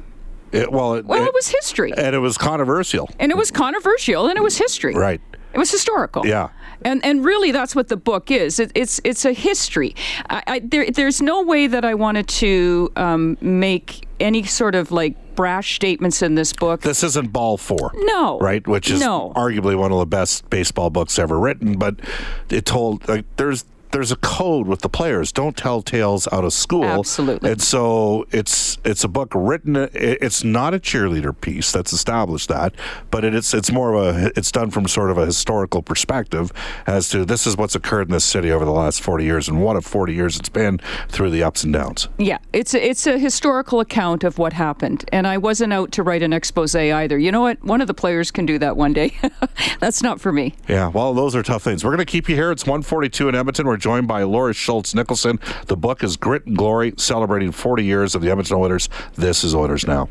It, 0.52 0.70
well, 0.70 0.94
it, 0.94 1.04
well, 1.04 1.22
it, 1.22 1.26
it, 1.26 1.34
was 1.34 1.48
history, 1.48 1.92
and 1.96 2.14
it 2.14 2.20
was 2.20 2.38
controversial, 2.38 3.10
and 3.18 3.32
it 3.32 3.36
was 3.36 3.50
controversial, 3.50 4.28
and 4.28 4.36
it 4.36 4.42
was 4.42 4.56
history. 4.56 4.94
Right. 4.94 5.20
It 5.52 5.58
was 5.58 5.70
historical. 5.70 6.26
Yeah. 6.26 6.50
And 6.82 7.04
and 7.04 7.24
really, 7.24 7.52
that's 7.52 7.74
what 7.74 7.88
the 7.88 7.96
book 7.96 8.30
is. 8.30 8.58
It, 8.58 8.72
it's 8.74 9.00
it's 9.04 9.24
a 9.24 9.32
history. 9.32 9.94
I, 10.28 10.42
I, 10.46 10.58
there, 10.58 10.90
there's 10.90 11.22
no 11.22 11.42
way 11.42 11.66
that 11.68 11.84
I 11.84 11.94
wanted 11.94 12.28
to 12.28 12.92
um, 12.96 13.38
make 13.40 14.06
any 14.20 14.42
sort 14.42 14.74
of 14.74 14.90
like 14.90 15.36
brash 15.36 15.76
statements 15.76 16.22
in 16.22 16.34
this 16.34 16.52
book. 16.52 16.82
This 16.82 17.02
isn't 17.04 17.32
Ball 17.32 17.56
Four. 17.56 17.92
No. 17.94 18.38
Right? 18.38 18.66
Which 18.66 18.90
is 18.90 19.00
no. 19.00 19.32
arguably 19.36 19.76
one 19.76 19.92
of 19.92 19.98
the 19.98 20.06
best 20.06 20.50
baseball 20.50 20.90
books 20.90 21.18
ever 21.18 21.38
written, 21.38 21.78
but 21.78 22.00
it 22.50 22.66
told 22.66 23.08
like 23.08 23.24
there's 23.36 23.64
there's 23.94 24.10
a 24.10 24.16
code 24.16 24.66
with 24.66 24.80
the 24.80 24.88
players. 24.88 25.30
Don't 25.30 25.56
tell 25.56 25.80
tales 25.80 26.26
out 26.32 26.44
of 26.44 26.52
school. 26.52 26.84
Absolutely. 26.84 27.52
And 27.52 27.62
so 27.62 28.26
it's 28.32 28.76
it's 28.84 29.04
a 29.04 29.08
book 29.08 29.32
written. 29.34 29.76
It's 29.94 30.42
not 30.42 30.74
a 30.74 30.80
cheerleader 30.80 31.32
piece. 31.40 31.70
That's 31.70 31.92
established 31.92 32.48
that, 32.48 32.74
but 33.12 33.24
it's 33.24 33.54
it's 33.54 33.70
more 33.70 33.94
of 33.94 34.16
a 34.16 34.32
it's 34.36 34.50
done 34.50 34.72
from 34.72 34.88
sort 34.88 35.12
of 35.12 35.18
a 35.18 35.24
historical 35.24 35.80
perspective 35.80 36.52
as 36.88 37.08
to 37.10 37.24
this 37.24 37.46
is 37.46 37.56
what's 37.56 37.76
occurred 37.76 38.08
in 38.08 38.12
this 38.12 38.24
city 38.24 38.50
over 38.50 38.64
the 38.64 38.72
last 38.72 39.00
40 39.00 39.22
years 39.22 39.48
and 39.48 39.62
what 39.62 39.76
a 39.76 39.80
40 39.80 40.12
years 40.12 40.40
it's 40.40 40.48
been 40.48 40.80
through 41.08 41.30
the 41.30 41.44
ups 41.44 41.62
and 41.62 41.72
downs. 41.72 42.08
Yeah, 42.18 42.38
it's 42.52 42.74
a, 42.74 42.84
it's 42.84 43.06
a 43.06 43.16
historical 43.16 43.78
account 43.78 44.24
of 44.24 44.38
what 44.38 44.52
happened, 44.52 45.08
and 45.12 45.24
I 45.24 45.38
wasn't 45.38 45.72
out 45.72 45.92
to 45.92 46.02
write 46.02 46.24
an 46.24 46.32
expose 46.32 46.74
either. 46.74 47.16
You 47.16 47.30
know 47.30 47.42
what? 47.42 47.62
One 47.62 47.80
of 47.80 47.86
the 47.86 47.94
players 47.94 48.32
can 48.32 48.44
do 48.44 48.58
that 48.58 48.76
one 48.76 48.92
day. 48.92 49.14
That's 49.78 50.02
not 50.02 50.20
for 50.20 50.32
me. 50.32 50.54
Yeah, 50.68 50.88
well, 50.88 51.14
those 51.14 51.36
are 51.36 51.44
tough 51.44 51.62
things. 51.62 51.84
We're 51.84 51.90
going 51.90 51.98
to 51.98 52.04
keep 52.04 52.28
you 52.28 52.34
here. 52.34 52.50
It's 52.50 52.64
142 52.64 53.28
in 53.28 53.36
Edmonton. 53.36 53.68
We're 53.68 53.83
joined 53.84 54.08
by 54.08 54.22
Laura 54.22 54.54
Schultz 54.54 54.94
Nicholson. 54.94 55.38
The 55.66 55.76
book 55.76 56.02
is 56.02 56.16
Grit 56.16 56.46
and 56.46 56.56
Glory, 56.56 56.94
celebrating 56.96 57.52
40 57.52 57.84
years 57.84 58.14
of 58.14 58.22
the 58.22 58.30
Edmonton 58.30 58.56
Oilers. 58.56 58.88
This 59.14 59.44
is 59.44 59.54
Oilers 59.54 59.86
Now. 59.86 60.08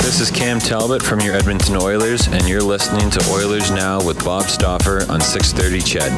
This 0.00 0.20
is 0.20 0.30
Cam 0.30 0.58
Talbot 0.58 1.02
from 1.02 1.20
your 1.20 1.34
Edmonton 1.34 1.76
Oilers, 1.76 2.28
and 2.28 2.46
you're 2.46 2.60
listening 2.60 3.08
to 3.08 3.30
Oilers 3.30 3.70
Now 3.70 4.04
with 4.04 4.22
Bob 4.22 4.42
Stauffer 4.42 5.10
on 5.10 5.22
630 5.22 5.80
CHED. 5.80 6.12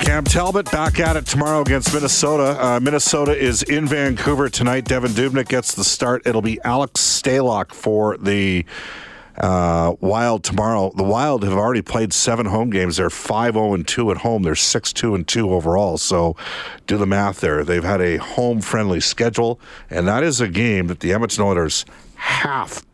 Cam 0.00 0.22
Talbot 0.22 0.70
back 0.70 1.00
at 1.00 1.16
it 1.16 1.26
tomorrow 1.26 1.62
against 1.62 1.92
Minnesota. 1.92 2.56
Uh, 2.64 2.78
Minnesota 2.78 3.36
is 3.36 3.64
in 3.64 3.88
Vancouver 3.88 4.48
tonight. 4.48 4.84
Devan 4.84 5.08
Dubnyk 5.08 5.48
gets 5.48 5.74
the 5.74 5.82
start. 5.82 6.22
It'll 6.24 6.40
be 6.40 6.60
Alex 6.62 7.00
Stalock 7.00 7.72
for 7.72 8.16
the 8.16 8.64
uh, 9.40 9.94
Wild 10.00 10.44
tomorrow. 10.44 10.92
The 10.94 11.02
Wild 11.02 11.44
have 11.44 11.54
already 11.54 11.82
played 11.82 12.12
seven 12.12 12.46
home 12.46 12.70
games. 12.70 12.98
They're 12.98 13.10
5 13.10 13.54
0 13.54 13.74
and 13.74 13.88
2 13.88 14.10
at 14.10 14.18
home. 14.18 14.42
They're 14.42 14.54
6 14.54 14.92
2 14.92 15.14
and 15.14 15.26
2 15.26 15.52
overall. 15.52 15.98
So 15.98 16.36
do 16.86 16.98
the 16.98 17.06
math 17.06 17.40
there. 17.40 17.64
They've 17.64 17.82
had 17.82 18.02
a 18.02 18.18
home 18.18 18.60
friendly 18.60 19.00
schedule, 19.00 19.58
and 19.88 20.06
that 20.06 20.22
is 20.22 20.40
a 20.40 20.48
game 20.48 20.88
that 20.88 21.00
the 21.00 21.12
Edmonton 21.12 21.42
Oilers 21.42 21.86
have 22.16 22.84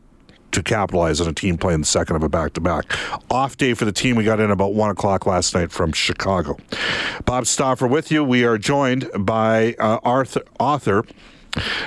to 0.53 0.63
capitalize 0.63 1.21
on 1.21 1.29
a 1.29 1.33
team 1.33 1.59
playing 1.59 1.81
the 1.81 1.87
second 1.87 2.17
of 2.17 2.23
a 2.23 2.29
back 2.29 2.55
to 2.55 2.61
back. 2.61 2.85
Off 3.31 3.57
day 3.57 3.75
for 3.75 3.85
the 3.85 3.93
team. 3.93 4.17
We 4.17 4.25
got 4.25 4.41
in 4.41 4.51
about 4.51 4.73
one 4.73 4.91
o'clock 4.91 5.27
last 5.27 5.55
night 5.55 5.71
from 5.71 5.93
Chicago. 5.93 6.57
Bob 7.25 7.47
Stauffer 7.47 7.87
with 7.87 8.11
you. 8.11 8.25
We 8.25 8.45
are 8.45 8.57
joined 8.57 9.11
by 9.19 9.75
uh, 9.79 9.99
Arthur, 10.03 10.43
author 10.59 11.05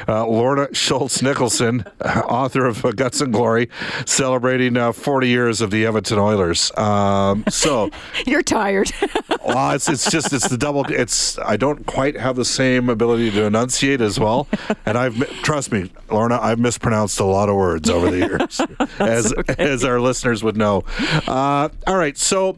uh, 0.08 0.26
Lorna 0.26 0.74
Schultz 0.74 1.22
Nicholson, 1.22 1.86
author 2.02 2.66
of 2.66 2.84
uh, 2.84 2.92
Guts 2.92 3.22
and 3.22 3.34
Glory, 3.34 3.70
celebrating 4.06 4.78
uh, 4.78 4.92
40 4.92 5.28
years 5.28 5.62
of 5.62 5.72
the 5.72 5.86
Edmonton 5.86 6.18
Oilers. 6.18 6.76
Um, 6.78 7.44
so 7.50 7.90
you're 8.26 8.44
tired. 8.44 8.92
well, 9.46 9.72
it's, 9.72 9.90
it's 9.90 10.10
just 10.10 10.34
it's 10.34 10.48
the 10.48 10.58
double. 10.58 10.86
It's 10.90 11.38
I 11.40 11.58
don't 11.58 11.86
quite 11.86 12.18
have 12.18 12.36
the 12.36 12.46
same 12.46 12.90
ability 12.90 13.32
to 13.32 13.44
enunciate 13.44 14.02
as 14.02 14.20
well, 14.20 14.48
and 14.86 14.98
I've 14.98 15.18
trust 15.42 15.72
me, 15.72 15.92
Lorna, 16.10 16.40
I've 16.42 16.60
mispronounced 16.60 17.20
a 17.20 17.26
lot 17.26 17.50
of 17.50 17.56
words 17.56 17.90
over 17.90 18.10
the 18.10 18.18
years, 18.18 18.62
as 19.00 19.34
okay. 19.34 19.56
as 19.58 19.84
our 19.84 20.00
listeners 20.00 20.44
would 20.44 20.58
know. 20.58 20.84
Uh, 21.28 21.70
all 21.88 21.98
right, 21.98 22.18
so 22.18 22.58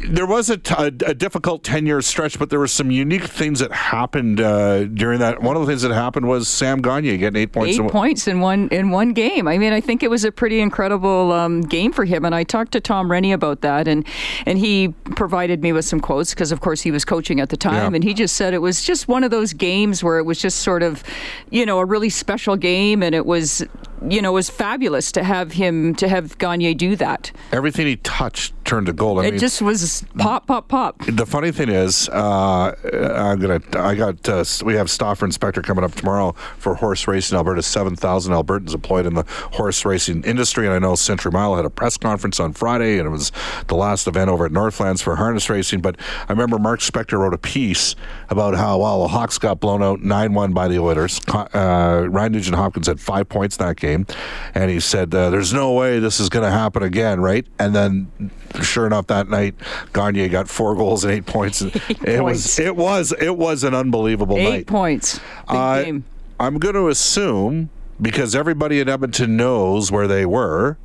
there 0.00 0.26
was 0.26 0.50
a, 0.50 0.56
t- 0.56 0.74
a 0.78 1.14
difficult 1.14 1.64
10 1.64 1.86
year 1.86 2.00
stretch, 2.02 2.38
but 2.38 2.50
there 2.50 2.58
were 2.58 2.68
some 2.68 2.90
unique 2.90 3.24
things 3.24 3.60
that 3.60 3.72
happened 3.72 4.40
uh, 4.40 4.84
during 4.84 5.20
that. 5.20 5.42
One 5.42 5.56
of 5.56 5.62
the 5.62 5.68
things 5.68 5.82
that 5.82 5.92
happened 5.92 6.28
was 6.28 6.48
Sam 6.48 6.80
Gagner 6.82 7.16
getting 7.16 7.42
eight 7.42 7.52
points. 7.52 7.76
Eight 7.76 7.80
in 7.82 7.90
points 7.90 8.28
in 8.28 8.40
one 8.40 8.68
in 8.68 8.90
one 8.90 9.12
game. 9.12 9.48
I 9.48 9.58
mean, 9.58 9.72
I 9.72 9.80
think 9.80 10.02
it 10.02 10.10
was 10.10 10.24
a 10.24 10.32
pretty 10.32 10.60
incredible 10.60 11.32
um, 11.32 11.62
game 11.62 11.92
for 11.92 12.04
him. 12.04 12.24
And 12.24 12.34
I 12.34 12.44
talked 12.44 12.72
to 12.72 12.80
Tom 12.80 13.08
Renney 13.08 13.32
about 13.32 13.62
that, 13.62 13.88
and 13.88 14.06
and 14.44 14.58
he 14.58 14.88
provided 15.14 15.62
me 15.62 15.72
with 15.72 15.84
some 15.84 16.00
quotes 16.00 16.34
because, 16.34 16.52
of 16.52 16.60
course, 16.60 16.82
he 16.82 16.90
was 16.90 17.04
coaching 17.04 17.40
at 17.40 17.48
the 17.48 17.56
time, 17.56 17.92
yeah. 17.92 17.96
and 17.96 18.04
he 18.04 18.14
just 18.14 18.36
said 18.36 18.54
it 18.54 18.62
was 18.62 18.84
just 18.84 19.08
one 19.08 19.24
of 19.24 19.30
those 19.30 19.52
games 19.52 20.02
where 20.02 20.18
it 20.18 20.24
was 20.24 20.40
just 20.40 20.60
sort 20.60 20.82
of, 20.82 21.02
you 21.50 21.64
know, 21.64 21.78
a 21.78 21.84
really 21.84 22.10
special 22.10 22.56
game, 22.56 23.02
and 23.02 23.14
it 23.14 23.26
was 23.26 23.64
you 24.08 24.20
know, 24.20 24.30
it 24.30 24.34
was 24.34 24.50
fabulous 24.50 25.10
to 25.12 25.24
have 25.24 25.52
him 25.52 25.94
to 25.96 26.08
have 26.08 26.36
Gagner 26.38 26.74
do 26.74 26.96
that. 26.96 27.32
Everything 27.52 27.86
he 27.86 27.96
touched 27.96 28.52
turned 28.66 28.86
to 28.86 28.92
gold. 28.92 29.18
I 29.18 29.26
it 29.26 29.30
mean, 29.32 29.40
just 29.40 29.62
was 29.62 30.04
pop, 30.18 30.46
pop, 30.46 30.68
pop. 30.68 31.04
The 31.06 31.26
funny 31.26 31.52
thing 31.52 31.70
is, 31.70 32.08
uh, 32.10 32.74
I'm 33.16 33.40
gonna. 33.40 33.60
I 33.74 33.94
got. 33.94 34.28
Uh, 34.28 34.44
we 34.64 34.74
have 34.74 34.90
Stauffer 34.90 35.24
Inspector 35.24 35.60
coming 35.62 35.84
up 35.84 35.94
tomorrow 35.94 36.32
for 36.58 36.74
horse 36.74 37.08
racing. 37.08 37.36
Alberta, 37.36 37.62
seven 37.62 37.96
thousand 37.96 38.34
Albertans 38.34 38.74
employed 38.74 39.06
in 39.06 39.14
the 39.14 39.24
horse 39.52 39.84
racing 39.84 40.22
industry, 40.24 40.66
and 40.66 40.74
I 40.74 40.78
know 40.78 40.94
Century 40.94 41.32
Mile 41.32 41.56
had 41.56 41.64
a 41.64 41.70
press 41.70 41.96
conference 41.96 42.38
on 42.38 42.52
Friday, 42.52 42.98
and 42.98 43.06
it 43.06 43.10
was 43.10 43.32
the 43.68 43.76
last 43.76 44.06
event 44.06 44.28
over 44.30 44.46
at 44.46 44.52
Northlands 44.52 45.02
for 45.02 45.16
harness 45.16 45.48
racing. 45.48 45.80
But 45.80 45.96
I 46.28 46.32
remember 46.32 46.58
Mark 46.58 46.80
Spector 46.80 47.18
wrote 47.18 47.34
a 47.34 47.38
piece 47.38 47.96
about 48.28 48.54
how 48.54 48.78
well 48.78 49.02
the 49.02 49.08
Hawks 49.08 49.38
got 49.38 49.58
blown 49.58 49.82
out 49.82 50.02
nine 50.02 50.34
one 50.34 50.52
by 50.52 50.68
the 50.68 50.78
Oilers. 50.78 51.20
Uh, 51.28 52.06
Ryan 52.08 52.32
Nugent 52.32 52.56
Hopkins 52.56 52.86
had 52.86 53.00
five 53.00 53.28
points 53.28 53.56
that 53.56 53.76
game 53.76 53.86
game, 53.86 54.06
and 54.54 54.70
he 54.70 54.80
said, 54.80 55.14
uh, 55.14 55.30
"There's 55.30 55.52
no 55.52 55.72
way 55.72 55.98
this 55.98 56.20
is 56.20 56.28
going 56.28 56.44
to 56.44 56.50
happen 56.50 56.82
again, 56.82 57.20
right?" 57.20 57.46
And 57.58 57.74
then, 57.74 58.30
sure 58.62 58.86
enough, 58.86 59.06
that 59.08 59.28
night, 59.28 59.54
Gagner 59.92 60.28
got 60.28 60.48
four 60.48 60.74
goals 60.74 61.04
and 61.04 61.12
eight 61.12 61.26
points. 61.26 61.62
Eight 61.62 61.74
it 61.90 62.18
points. 62.20 62.44
was 62.44 62.58
it 62.58 62.76
was 62.76 63.12
it 63.20 63.36
was 63.36 63.64
an 63.64 63.74
unbelievable 63.74 64.36
eight 64.36 64.44
night. 64.44 64.54
Eight 64.60 64.66
points. 64.66 65.18
Big 65.18 65.24
uh, 65.48 65.82
game. 65.82 66.04
I'm 66.38 66.58
going 66.58 66.74
to 66.74 66.88
assume 66.88 67.70
because 68.00 68.34
everybody 68.34 68.80
in 68.80 68.88
Edmonton 68.88 69.36
knows 69.36 69.90
where 69.90 70.06
they 70.06 70.26
were 70.26 70.76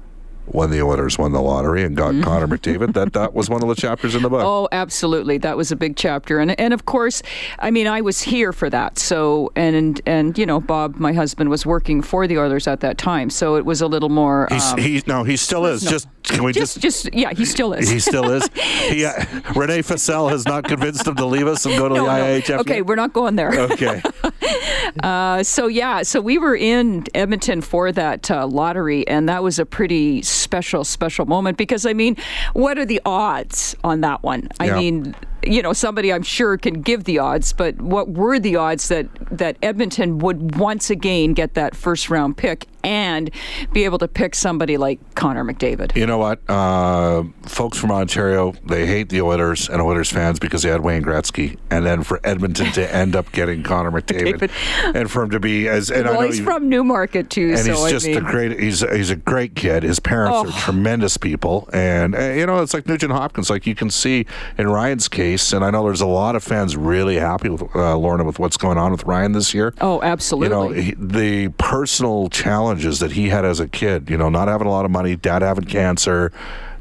when 0.45 0.69
the 0.69 0.81
Oilers 0.81 1.17
won 1.17 1.31
the 1.31 1.41
lottery 1.41 1.83
and 1.83 1.95
got 1.95 2.13
mm-hmm. 2.13 2.23
Connor 2.23 2.47
McDavid, 2.47 2.93
that 2.93 3.13
that 3.13 3.33
was 3.33 3.49
one 3.49 3.61
of 3.61 3.69
the 3.69 3.75
chapters 3.75 4.15
in 4.15 4.23
the 4.23 4.29
book. 4.29 4.43
Oh, 4.43 4.67
absolutely, 4.71 5.37
that 5.39 5.57
was 5.57 5.71
a 5.71 5.75
big 5.75 5.95
chapter, 5.95 6.39
and 6.39 6.59
and 6.59 6.73
of 6.73 6.85
course, 6.85 7.21
I 7.59 7.71
mean, 7.71 7.87
I 7.87 8.01
was 8.01 8.21
here 8.21 8.53
for 8.53 8.69
that. 8.69 8.97
So 8.97 9.51
and 9.55 10.01
and 10.05 10.37
you 10.37 10.45
know, 10.45 10.59
Bob, 10.59 10.97
my 10.97 11.13
husband, 11.13 11.49
was 11.49 11.65
working 11.65 12.01
for 12.01 12.27
the 12.27 12.37
Oilers 12.37 12.67
at 12.67 12.79
that 12.81 12.97
time, 12.97 13.29
so 13.29 13.55
it 13.55 13.65
was 13.65 13.81
a 13.81 13.87
little 13.87 14.09
more. 14.09 14.47
He's, 14.51 14.73
um, 14.73 14.79
he 14.79 15.03
no, 15.07 15.23
he 15.23 15.37
still 15.37 15.65
is. 15.65 15.81
Just 15.81 16.07
can 16.23 16.43
we 16.43 16.53
just, 16.53 16.79
just, 16.79 17.05
just 17.05 17.13
yeah, 17.13 17.33
he 17.33 17.45
still 17.45 17.73
is. 17.73 17.89
He 17.89 17.99
still 17.99 18.31
is. 18.31 18.47
he, 18.89 19.05
uh, 19.05 19.13
René 19.53 19.79
Fasel 19.79 20.29
has 20.29 20.45
not 20.45 20.65
convinced 20.65 21.07
him 21.07 21.15
to 21.15 21.25
leave 21.25 21.47
us 21.47 21.65
and 21.65 21.77
go 21.77 21.89
to 21.89 21.95
no, 21.95 22.05
the 22.05 22.43
no. 22.47 22.59
Okay, 22.59 22.81
we're 22.81 22.95
not 22.95 23.13
going 23.13 23.35
there. 23.35 23.51
Okay. 23.59 24.01
uh, 25.03 25.43
so 25.43 25.67
yeah, 25.67 26.01
so 26.03 26.21
we 26.21 26.37
were 26.37 26.55
in 26.55 27.05
Edmonton 27.13 27.61
for 27.61 27.91
that 27.91 28.29
uh, 28.31 28.47
lottery, 28.47 29.07
and 29.07 29.27
that 29.29 29.43
was 29.43 29.59
a 29.59 29.65
pretty 29.65 30.21
special, 30.21 30.83
special 30.83 31.25
moment 31.25 31.57
because 31.57 31.85
I 31.85 31.93
mean, 31.93 32.15
what 32.53 32.77
are 32.77 32.85
the 32.85 33.01
odds 33.05 33.75
on 33.83 34.01
that 34.01 34.23
one? 34.23 34.49
I 34.59 34.67
Yeah. 34.67 34.75
mean, 34.75 35.15
you 35.43 35.61
know, 35.61 35.73
somebody 35.73 36.13
I'm 36.13 36.23
sure 36.23 36.57
can 36.57 36.81
give 36.81 37.05
the 37.05 37.19
odds, 37.19 37.53
but 37.53 37.81
what 37.81 38.09
were 38.09 38.39
the 38.39 38.55
odds 38.55 38.87
that 38.89 39.07
that 39.31 39.57
Edmonton 39.61 40.19
would 40.19 40.55
once 40.55 40.89
again 40.89 41.33
get 41.33 41.53
that 41.55 41.75
first 41.75 42.09
round 42.09 42.37
pick 42.37 42.67
and 42.83 43.29
be 43.73 43.85
able 43.85 43.97
to 43.99 44.07
pick 44.07 44.35
somebody 44.35 44.77
like 44.77 44.99
Connor 45.15 45.43
McDavid? 45.43 45.95
You 45.95 46.05
know 46.05 46.17
what? 46.17 46.39
Uh, 46.49 47.23
folks 47.43 47.77
from 47.77 47.91
Ontario, 47.91 48.53
they 48.65 48.85
hate 48.85 49.09
the 49.09 49.21
Oilers 49.21 49.69
and 49.69 49.81
Oilers 49.81 50.09
fans 50.11 50.39
because 50.39 50.63
they 50.63 50.69
had 50.69 50.81
Wayne 50.81 51.03
Gretzky, 51.03 51.57
and 51.69 51.85
then 51.85 52.03
for 52.03 52.19
Edmonton 52.23 52.71
to 52.73 52.95
end 52.95 53.15
up 53.15 53.31
getting 53.31 53.63
Connor 53.63 53.91
McDavid, 54.01 54.39
David. 54.39 54.51
and 54.95 55.09
for 55.09 55.23
him 55.23 55.29
to 55.31 55.39
be 55.39 55.67
as 55.67 55.89
and 55.91 56.07
I 56.07 56.11
well, 56.11 56.21
know 56.21 56.27
he's 56.27 56.39
you- 56.39 56.45
from 56.45 56.69
Newmarket 56.69 57.29
too, 57.29 57.49
and 57.49 57.59
so 57.59 57.71
he's 57.71 57.83
I 57.83 57.89
just 57.91 58.07
mean, 58.07 58.17
a 58.17 58.21
great 58.21 58.59
he's 58.59 58.81
he's 58.91 59.09
a 59.09 59.15
great 59.15 59.55
kid 59.55 59.83
his 59.83 59.99
parents 59.99 60.31
Oh. 60.37 60.47
are 60.47 60.51
tremendous 60.59 61.17
people 61.17 61.69
and 61.73 62.13
you 62.13 62.45
know 62.45 62.61
it's 62.61 62.73
like 62.73 62.87
Nugent 62.87 63.11
Hopkins 63.11 63.49
like 63.49 63.65
you 63.67 63.75
can 63.75 63.89
see 63.89 64.25
in 64.57 64.67
Ryan's 64.69 65.07
case 65.07 65.53
and 65.53 65.63
I 65.65 65.71
know 65.71 65.83
there's 65.85 66.01
a 66.01 66.05
lot 66.07 66.35
of 66.35 66.43
fans 66.43 66.75
really 66.77 67.15
happy 67.17 67.49
with 67.49 67.63
uh, 67.75 67.95
Lorna 67.97 68.23
with 68.23 68.39
what's 68.39 68.57
going 68.57 68.77
on 68.77 68.91
with 68.91 69.03
Ryan 69.05 69.31
this 69.33 69.53
year 69.53 69.73
Oh, 69.81 70.01
absolutely. 70.01 70.47
you 70.47 70.51
know 70.51 70.69
he, 70.81 70.93
the 70.97 71.47
personal 71.57 72.29
challenges 72.71 72.99
that 72.99 73.11
he 73.11 73.29
had 73.29 73.43
as 73.43 73.59
a 73.59 73.67
kid 73.67 74.09
you 74.09 74.17
know 74.17 74.29
not 74.29 74.47
having 74.47 74.67
a 74.67 74.69
lot 74.69 74.85
of 74.85 74.91
money 74.91 75.15
dad 75.15 75.41
having 75.41 75.65
cancer 75.65 76.31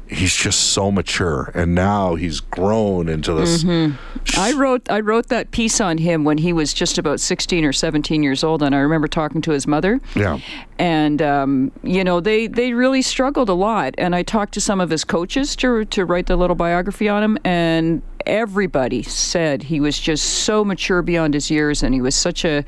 he's 0.07 0.35
just 0.35 0.71
so 0.71 0.91
mature 0.91 1.51
and 1.53 1.75
now 1.75 2.15
he's 2.15 2.39
grown 2.39 3.09
into 3.09 3.33
this 3.33 3.63
Mm-hmm. 3.63 3.95
I 4.37 4.53
wrote 4.53 4.89
I 4.89 4.99
wrote 4.99 5.27
that 5.27 5.51
piece 5.51 5.81
on 5.81 5.97
him 5.97 6.23
when 6.23 6.37
he 6.37 6.53
was 6.53 6.73
just 6.73 6.97
about 6.97 7.19
16 7.19 7.65
or 7.65 7.73
17 7.73 8.23
years 8.23 8.43
old, 8.43 8.61
and 8.63 8.73
I 8.73 8.79
remember 8.79 9.07
talking 9.07 9.41
to 9.41 9.51
his 9.51 9.67
mother. 9.67 9.99
Yeah. 10.15 10.39
And 10.77 11.21
um, 11.21 11.71
you 11.83 12.03
know 12.03 12.19
they 12.19 12.47
they 12.47 12.73
really 12.73 13.01
struggled 13.01 13.49
a 13.49 13.53
lot, 13.53 13.93
and 13.97 14.15
I 14.15 14.23
talked 14.23 14.53
to 14.53 14.61
some 14.61 14.79
of 14.79 14.89
his 14.89 15.03
coaches 15.03 15.55
to 15.57 15.85
to 15.85 16.05
write 16.05 16.27
the 16.27 16.35
little 16.35 16.55
biography 16.55 17.09
on 17.09 17.23
him, 17.23 17.37
and 17.43 18.01
everybody 18.25 19.03
said 19.03 19.63
he 19.63 19.79
was 19.79 19.99
just 19.99 20.25
so 20.43 20.63
mature 20.65 21.01
beyond 21.01 21.33
his 21.33 21.49
years, 21.51 21.83
and 21.83 21.93
he 21.93 22.01
was 22.01 22.15
such 22.15 22.45
a 22.45 22.63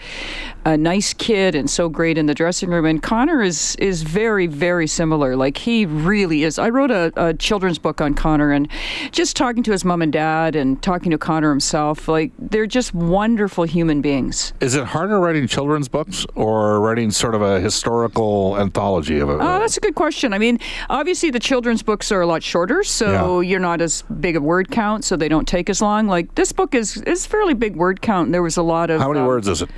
a 0.66 0.78
nice 0.78 1.14
kid 1.14 1.56
and 1.56 1.70
so 1.70 1.90
great 1.90 2.18
in 2.18 2.26
the 2.26 2.34
dressing 2.34 2.70
room. 2.70 2.86
And 2.86 3.02
Connor 3.04 3.42
is 3.42 3.76
is 3.78 4.04
very 4.04 4.48
very 4.48 4.88
similar. 4.88 5.36
Like 5.36 5.58
he 5.58 5.86
really 5.86 6.44
is. 6.44 6.58
I 6.60 6.70
wrote 6.70 6.92
a, 6.92 7.12
a 7.16 7.34
children's 7.34 7.78
book 7.80 8.02
on 8.02 8.14
Connor, 8.14 8.52
and 8.52 8.68
just 9.12 9.36
talking 9.36 9.64
to 9.64 9.72
his 9.72 9.84
mom 9.86 10.02
and 10.02 10.12
dad, 10.14 10.56
and 10.56 10.82
talking 10.82 11.12
to 11.12 11.18
Connor 11.18 11.50
himself, 11.50 12.08
like 12.08 12.32
they're 12.40 12.66
just 12.68 12.94
wonderful 12.94 13.64
human 13.66 14.02
beings. 14.02 14.54
is 14.62 14.76
it 14.76 14.84
harder 14.86 15.20
writing 15.20 15.48
children's 15.48 15.88
books 15.88 16.26
or 16.36 16.80
writing 16.80 17.12
sort 17.12 17.36
of 17.36 17.42
a 17.42 17.60
historical 17.60 18.58
anthology 18.58 19.20
of 19.20 19.30
it? 19.30 19.34
Oh, 19.34 19.60
that's 19.60 19.78
a 19.78 19.82
good 19.82 19.96
question. 19.96 20.34
I 20.34 20.38
mean, 20.38 20.60
obviously 20.90 21.30
the 21.30 21.40
children's 21.40 21.84
books 21.84 22.12
are 22.12 22.22
a 22.22 22.28
lot 22.28 22.44
shorter, 22.44 22.84
so 22.84 23.40
Yeah. 23.42 23.50
you're 23.50 23.60
not 23.60 23.82
as 23.82 24.04
big 24.04 24.36
a 24.36 24.42
word 24.42 24.72
count, 24.72 25.04
so 25.04 25.16
they 25.16 25.28
don't 25.30 25.43
take 25.48 25.70
as 25.70 25.82
long. 25.82 26.08
Like 26.08 26.36
this 26.36 26.52
book 26.52 26.76
is 26.76 26.98
is 27.04 27.26
fairly 27.26 27.54
big 27.54 27.76
word 27.76 28.02
count. 28.02 28.28
and 28.28 28.34
There 28.34 28.44
was 28.44 28.58
a 28.58 28.64
lot 28.64 28.90
of 28.90 29.02
How 29.02 29.10
many 29.10 29.20
um, 29.22 29.28
words 29.28 29.48
is 29.48 29.62
it? 29.62 29.70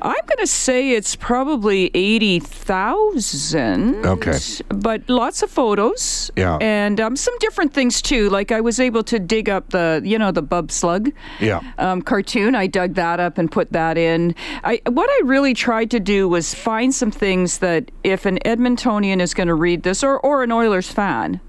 I'm 0.00 0.14
going 0.26 0.38
to 0.38 0.46
say 0.46 0.92
it's 0.92 1.16
probably 1.16 1.90
80,000. 1.94 4.06
Okay. 4.06 4.38
But 4.68 5.08
lots 5.08 5.42
of 5.42 5.50
photos. 5.50 6.30
Yeah. 6.36 6.58
And 6.60 7.00
um, 7.00 7.16
some 7.16 7.34
different 7.40 7.72
things 7.72 8.00
too. 8.02 8.28
Like 8.30 8.52
I 8.52 8.60
was 8.60 8.80
able 8.80 9.02
to 9.04 9.18
dig 9.18 9.48
up 9.48 9.70
the, 9.70 10.00
you 10.04 10.18
know, 10.18 10.30
the 10.30 10.42
Bub 10.42 10.70
Slug 10.70 11.10
Yeah. 11.40 11.60
um, 11.78 12.02
cartoon. 12.02 12.54
I 12.54 12.66
dug 12.66 12.94
that 12.94 13.20
up 13.20 13.38
and 13.38 13.50
put 13.50 13.72
that 13.72 13.96
in. 13.98 14.34
I, 14.64 14.80
what 14.86 15.08
I 15.10 15.20
really 15.24 15.54
tried 15.54 15.90
to 15.92 16.00
do 16.00 16.28
was 16.28 16.54
find 16.54 16.94
some 16.94 17.10
things 17.10 17.58
that 17.58 17.90
if 18.04 18.26
an 18.26 18.38
Edmontonian 18.44 19.20
is 19.20 19.34
going 19.34 19.48
to 19.48 19.54
read 19.54 19.82
this 19.82 20.02
or, 20.04 20.18
or 20.20 20.42
an 20.42 20.52
Oilers 20.52 20.90
fan 20.90 21.40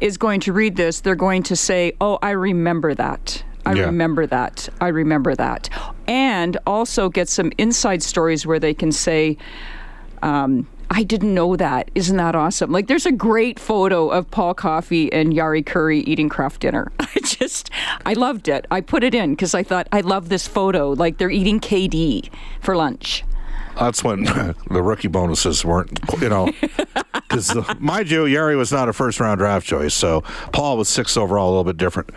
is 0.00 0.16
going 0.16 0.40
to 0.40 0.52
read 0.52 0.76
this, 0.76 1.00
they're 1.00 1.14
going 1.14 1.42
to 1.44 1.56
say, 1.56 1.92
oh, 2.00 2.18
I 2.22 2.30
remember 2.30 2.94
that. 2.94 3.07
I 3.66 3.72
Yeah. 3.74 3.86
remember 3.86 4.26
that. 4.26 4.68
I 4.80 4.88
remember 4.88 5.34
that. 5.34 5.68
And 6.06 6.56
also 6.66 7.08
get 7.08 7.28
some 7.28 7.52
inside 7.58 8.02
stories 8.02 8.46
where 8.46 8.58
they 8.58 8.72
can 8.74 8.92
say, 8.92 9.36
um, 10.22 10.66
I 10.90 11.02
didn't 11.02 11.34
know 11.34 11.54
that. 11.56 11.90
Isn't 11.94 12.16
that 12.16 12.34
awesome? 12.34 12.72
Like, 12.72 12.86
there's 12.86 13.04
a 13.04 13.12
great 13.12 13.58
photo 13.60 14.08
of 14.08 14.30
Paul 14.30 14.54
Coffey 14.54 15.12
and 15.12 15.34
Jari 15.34 15.62
Kurri 15.62 16.02
eating 16.06 16.30
Kraft 16.30 16.62
Dinner. 16.62 16.90
I 17.00 17.20
just, 17.22 17.68
I 18.06 18.14
loved 18.14 18.48
it. 18.48 18.66
I 18.70 18.80
put 18.80 19.04
it 19.04 19.14
in 19.14 19.32
because 19.34 19.54
I 19.54 19.62
thought, 19.62 19.86
I 19.92 20.00
love 20.00 20.30
this 20.30 20.46
photo. 20.46 20.92
Like, 20.92 21.18
they're 21.18 21.30
eating 21.30 21.60
KD 21.60 22.30
for 22.62 22.74
lunch. 22.74 23.22
That's 23.78 24.02
when 24.02 24.24
the 24.70 24.82
rookie 24.82 25.08
bonuses 25.08 25.62
weren't, 25.64 25.98
you 26.22 26.30
know, 26.30 26.50
because 27.28 27.54
mind 27.78 28.10
you, 28.10 28.24
Jari 28.24 28.56
was 28.56 28.72
not 28.72 28.88
a 28.88 28.92
first 28.94 29.20
round 29.20 29.38
draft 29.38 29.66
choice, 29.66 29.94
so 29.94 30.22
Paul 30.52 30.78
was 30.78 30.88
sixth 30.88 31.16
overall, 31.18 31.48
a 31.48 31.50
little 31.50 31.64
bit 31.64 31.76
different. 31.76 32.10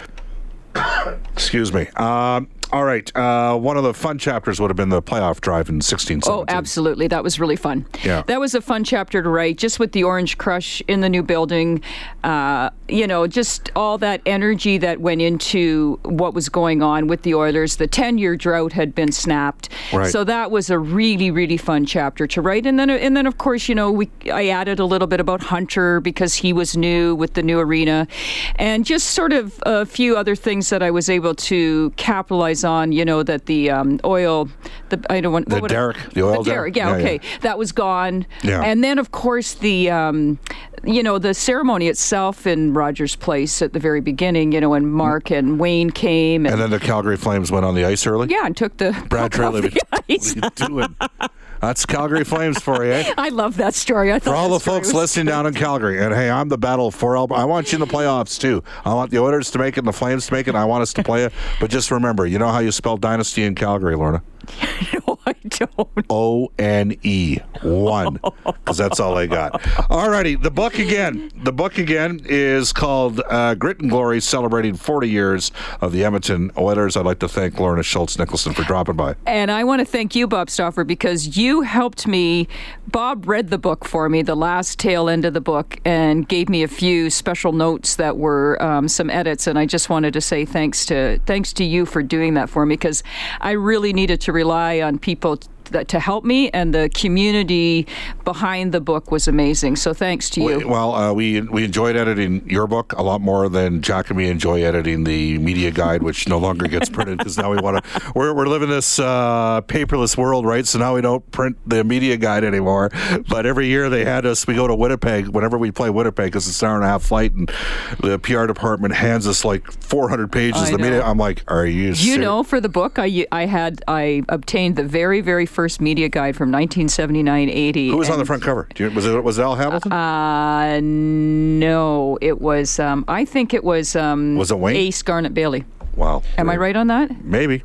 Excuse 1.34 1.74
me. 1.74 1.88
Um, 1.96 2.48
all 2.72 2.86
right. 2.86 3.16
Uh, 3.16 3.58
one 3.58 3.78
of 3.78 3.84
the 3.84 3.94
fun 3.94 4.18
chapters 4.18 4.60
would 4.60 4.70
have 4.70 4.78
been 4.78 4.90
the 4.90 5.02
playoff 5.02 5.42
drive 5.42 5.70
in 5.70 5.82
16 5.82 6.22
Oh, 6.26 6.46
absolutely. 6.48 7.08
That 7.08 7.24
was 7.24 7.40
really 7.40 7.56
fun. 7.56 7.86
Yeah. 8.04 8.24
That 8.28 8.40
was 8.40 8.56
a 8.56 8.62
fun 8.62 8.84
chapter 8.84 9.22
to 9.22 9.30
write, 9.30 9.58
just 9.58 9.80
with 9.80 9.92
the 9.92 10.04
Orange 10.04 10.38
Crush 10.38 10.82
in 10.88 11.02
the 11.02 11.10
new 11.10 11.24
building. 11.24 11.82
Uh, 12.24 12.70
you 12.88 13.08
know, 13.08 13.28
just 13.28 13.72
all 13.76 13.98
that 14.00 14.22
energy 14.26 14.78
that 14.78 15.02
went 15.02 15.22
into 15.22 16.00
what 16.04 16.34
was 16.34 16.50
going 16.50 16.82
on 16.82 17.08
with 17.08 17.24
the 17.24 17.36
Oilers. 17.36 17.78
The 17.78 17.88
10 17.88 18.18
year 18.18 18.36
drought 18.36 18.74
had 18.74 18.94
been 18.96 19.12
snapped. 19.12 19.70
Right. 19.92 20.10
So 20.10 20.24
that 20.24 20.52
was 20.52 20.70
a 20.70 20.80
really, 20.80 21.32
really 21.32 21.58
fun 21.58 21.86
chapter 21.86 22.28
to 22.28 22.42
write. 22.42 22.66
And 22.66 22.80
then, 22.80 22.90
and 22.90 23.16
then 23.16 23.28
of 23.28 23.38
course, 23.38 23.68
you 23.68 23.76
know, 23.76 23.92
we 23.92 24.10
I 24.32 24.48
added 24.48 24.80
a 24.80 24.86
little 24.86 25.08
bit 25.08 25.20
about 25.20 25.42
Hunter 25.42 26.00
because 26.00 26.36
he 26.36 26.54
was 26.54 26.78
new 26.78 27.16
with 27.16 27.34
the 27.34 27.44
new 27.44 27.60
arena 27.60 28.08
and 28.56 28.86
just 28.86 29.12
sort 29.12 29.34
of 29.34 29.62
a 29.66 29.86
few 29.86 30.16
other 30.16 30.36
things 30.36 30.70
that 30.70 30.84
I 30.84 30.92
was 30.92 31.10
able 31.10 31.36
to 31.36 31.92
capitalize 31.98 32.61
on, 32.64 32.92
you 32.92 33.04
know, 33.06 33.24
that 33.24 33.46
the 33.46 33.70
um, 33.70 34.00
oil, 34.06 34.50
the, 34.90 35.04
I 35.10 35.22
don't 35.22 35.34
want, 35.34 35.50
The 35.50 35.56
what 35.56 35.62
would 35.64 35.72
I- 35.72 35.76
derrick, 35.76 35.98
the 36.14 36.24
oil 36.24 36.44
derrick, 36.44 36.74
derrick. 36.74 36.76
yeah, 36.76 36.90
Yeah, 36.90 36.98
yeah. 36.98 37.04
okay. 37.04 37.20
That 37.42 37.58
was 37.58 37.72
gone. 37.72 38.26
Yeah. 38.44 38.62
And 38.62 38.84
then, 38.84 39.00
of 39.00 39.12
course, 39.12 39.54
the, 39.56 39.90
um, 39.90 40.40
you 40.84 41.04
know, 41.04 41.18
the 41.20 41.34
ceremony 41.34 41.88
itself 41.88 42.48
in 42.48 42.74
Rogers 42.74 43.16
Place 43.16 43.62
at 43.62 43.74
the 43.74 43.80
very 43.80 44.02
beginning, 44.02 44.52
you 44.52 44.62
know, 44.62 44.70
when 44.70 44.88
Mark 44.88 45.32
and 45.32 45.60
Wayne 45.60 45.90
came 45.92 46.46
and, 46.46 46.54
And 46.54 46.62
then 46.62 46.70
the 46.72 46.80
Calgary 46.80 47.18
Flames 47.18 47.52
went 47.52 47.66
on 47.66 47.76
the 47.76 47.86
ice 47.86 48.06
early. 48.08 48.28
yeah, 48.30 48.46
and 48.46 48.56
took 48.58 48.78
the 48.78 48.92
Brad 49.10 49.32
Treliving. 49.34 49.78
What 49.90 50.00
are 50.00 50.04
you 50.08 50.50
doing? 50.56 50.96
That's 51.62 51.86
Calgary 51.86 52.24
Flames 52.24 52.60
for 52.60 52.84
you, 52.84 52.92
eh? 52.92 53.14
I 53.18 53.30
love 53.30 53.58
that 53.58 53.76
story. 53.76 54.12
I 54.12 54.18
thought 54.18 54.32
For 54.32 54.36
all 54.36 54.50
the 54.50 54.60
folks 54.60 54.94
listening 54.94 55.28
down 55.28 55.46
in 55.46 55.54
Calgary, 55.54 56.04
and 56.04 56.14
hey, 56.14 56.30
I'm 56.30 56.50
the 56.50 56.58
battle 56.58 56.90
for 56.90 57.16
Alberta. 57.16 57.40
I 57.40 57.46
want 57.46 57.72
you 57.72 57.76
in 57.76 57.80
the 57.82 57.88
playoffs 57.94 58.40
too. 58.40 58.64
I 58.84 58.94
want 58.96 59.12
the 59.12 59.20
Oilers 59.20 59.52
to 59.52 59.60
make 59.60 59.78
it, 59.78 59.82
and 59.82 59.88
the 59.88 59.94
Flames 59.94 60.26
to 60.28 60.34
make 60.34 60.48
it. 60.48 60.52
And 60.52 60.58
I 60.58 60.66
want 60.66 60.82
us 60.82 60.92
to 60.94 61.04
play 61.04 61.24
it. 61.24 61.34
But 61.60 61.70
just 61.70 61.92
remember, 61.92 62.26
you 62.26 62.40
know 62.40 62.50
how 62.50 62.60
you 62.60 62.72
spell 62.72 62.98
dynasty 62.98 63.44
in 63.44 63.54
Calgary, 63.54 63.96
Lorna? 63.96 64.24
I 65.26 65.36
don't. 65.50 66.06
O 66.10 66.52
N 66.58 66.96
E 67.04 67.38
one, 67.62 68.20
because 68.46 68.78
that's 68.78 69.00
all 69.00 69.18
I 69.18 69.28
got. 69.28 69.54
Alrighty, 69.62 70.42
the 70.42 70.50
book 70.50 70.80
again. 70.80 71.32
The 71.36 71.54
book 71.54 71.78
again 71.78 72.22
is 72.26 72.74
called 72.74 73.22
uh, 73.30 73.54
Grit 73.56 73.80
and 73.82 73.90
Glory, 73.90 74.20
celebrating 74.20 74.74
40 74.74 75.10
years 75.10 75.52
of 75.80 75.92
the 75.92 76.04
Edmonton 76.04 76.52
Oilers. 76.58 76.98
I'd 76.98 77.06
like 77.06 77.20
to 77.20 77.28
thank 77.28 77.60
Lorna 77.60 77.84
Schultz 77.84 78.18
Nicholson 78.18 78.54
for 78.54 78.64
dropping 78.64 78.96
by. 78.96 79.16
And 79.28 79.52
I 79.52 79.64
want 79.64 79.80
to 79.80 79.86
thank 79.86 80.16
you, 80.16 80.28
Bob 80.28 80.50
Stauffer, 80.50 80.84
because 80.84 81.38
you 81.38 81.62
helped 81.62 82.08
me. 82.08 82.48
Bob 82.88 83.28
read 83.28 83.50
the 83.50 83.58
book 83.58 83.86
for 83.86 84.10
me, 84.10 84.22
the 84.22 84.36
last 84.36 84.80
tail 84.80 85.08
end 85.08 85.24
of 85.24 85.34
the 85.34 85.42
book, 85.42 85.80
and 85.86 86.28
gave 86.28 86.50
me 86.50 86.64
a 86.64 86.68
few 86.68 87.10
special 87.10 87.54
notes 87.54 87.96
that 87.96 88.18
were 88.18 88.62
um, 88.62 88.88
some 88.88 89.10
edits. 89.10 89.46
And 89.46 89.60
I 89.60 89.66
just 89.66 89.90
wanted 89.90 90.14
to 90.14 90.22
say 90.22 90.46
thanks 90.46 90.86
to 90.88 91.20
thanks 91.26 91.54
to 91.54 91.64
you 91.64 91.86
for 91.86 92.02
doing 92.02 92.34
that 92.34 92.50
for 92.50 92.66
me, 92.66 92.74
because 92.74 93.04
I 93.40 93.52
really 93.52 93.94
needed 93.94 94.20
to 94.22 94.34
rely 94.34 94.82
on 94.82 94.98
people. 94.98 95.11
T- 95.36 95.48
That, 95.72 95.88
to 95.90 96.00
help 96.00 96.24
me 96.24 96.50
and 96.52 96.74
the 96.74 96.90
community 96.94 97.88
behind 98.24 98.72
the 98.72 98.82
book 98.82 99.12
was 99.12 99.28
amazing. 99.28 99.76
So 99.78 99.94
thanks 99.94 100.30
to 100.32 100.42
you. 100.42 100.68
Well, 100.68 100.94
uh, 100.94 101.14
we 101.14 101.42
we 101.42 101.64
enjoyed 101.64 101.96
editing 101.96 102.48
your 102.50 102.68
book 102.68 102.94
a 102.94 103.02
lot 103.02 103.22
more 103.22 103.50
than 103.50 103.82
Jack 103.82 104.10
and 104.10 104.18
me 104.18 104.30
enjoy 104.30 104.64
editing 104.64 105.04
the 105.04 105.38
media 105.38 105.72
guide, 105.72 106.04
which 106.04 106.28
no 106.28 106.38
longer 106.38 106.68
gets 106.68 106.90
printed 106.90 107.18
because 107.18 107.38
now 107.38 107.52
we 107.52 107.58
want 107.58 107.84
to. 107.84 108.12
We're, 108.16 108.34
we're 108.34 108.48
living 108.48 108.70
this 108.70 109.00
uh, 109.00 109.62
paperless 109.62 110.18
world, 110.18 110.46
right? 110.46 110.66
So 110.66 110.80
now 110.80 110.96
we 110.96 111.02
don't 111.02 111.30
print 111.32 111.58
the 111.66 111.84
media 111.84 112.18
guide 112.18 112.44
anymore. 112.44 112.92
But 113.30 113.46
every 113.46 113.68
year 113.68 113.90
they 113.90 114.04
had 114.06 114.26
us. 114.26 114.46
We 114.46 114.56
go 114.56 114.68
to 114.68 114.76
Winnipeg 114.76 115.30
whenever 115.30 115.58
we 115.58 115.72
play 115.72 115.90
Winnipeg 115.90 116.26
because 116.26 116.48
it's 116.48 116.62
an 116.62 116.70
hour 116.70 116.76
and 116.76 116.84
a 116.84 116.88
half 116.88 117.04
flight, 117.04 117.34
and 117.34 117.52
the 118.00 118.20
PR 118.20 118.46
department 118.46 118.94
hands 118.94 119.28
us 119.28 119.46
like 119.46 119.72
400 119.72 120.32
pages. 120.32 120.62
I 120.62 120.72
the 120.72 120.78
media. 120.78 121.00
know. 121.00 121.06
I'm 121.06 121.18
like, 121.18 121.44
are 121.48 121.66
you? 121.66 121.90
You 121.90 121.96
ser- 121.96 122.20
know 122.20 122.44
for 122.44 122.60
the 122.60 122.70
book 122.70 123.00
I 123.00 123.26
I 123.32 123.46
had 123.46 123.84
I 123.88 124.24
obtained 124.30 124.76
the 124.76 124.84
very 124.84 125.22
very 125.22 125.46
first 125.46 125.61
media 125.82 126.10
guide 126.10 126.36
from 126.36 126.52
1979-80. 126.52 127.90
Who 127.90 127.98
was 127.98 128.10
on 128.10 128.20
the 128.20 128.26
front 128.26 128.44
cover? 128.44 128.68
Do 128.76 128.86
you, 128.86 128.92
was 128.92 129.06
it 129.06 129.24
was 129.24 129.38
it 129.38 129.42
Al 129.44 129.56
Hamilton? 129.56 129.92
Uh, 129.92 130.80
no, 130.82 132.18
it 132.22 132.42
was. 132.42 132.80
Um, 132.80 133.06
I 133.08 133.26
think 133.26 133.54
it 133.54 133.64
was. 133.64 133.96
Um, 133.96 134.36
Was 134.38 134.52
it 134.52 134.60
Wayne? 134.60 134.76
Ace 134.76 135.02
Garnet 135.02 135.34
Bailey. 135.34 135.66
wow. 135.96 136.24
Am 136.38 136.50
I 136.50 136.58
right 136.58 136.76
on 136.76 136.88
that? 136.88 137.24
Maybe. 137.24 137.64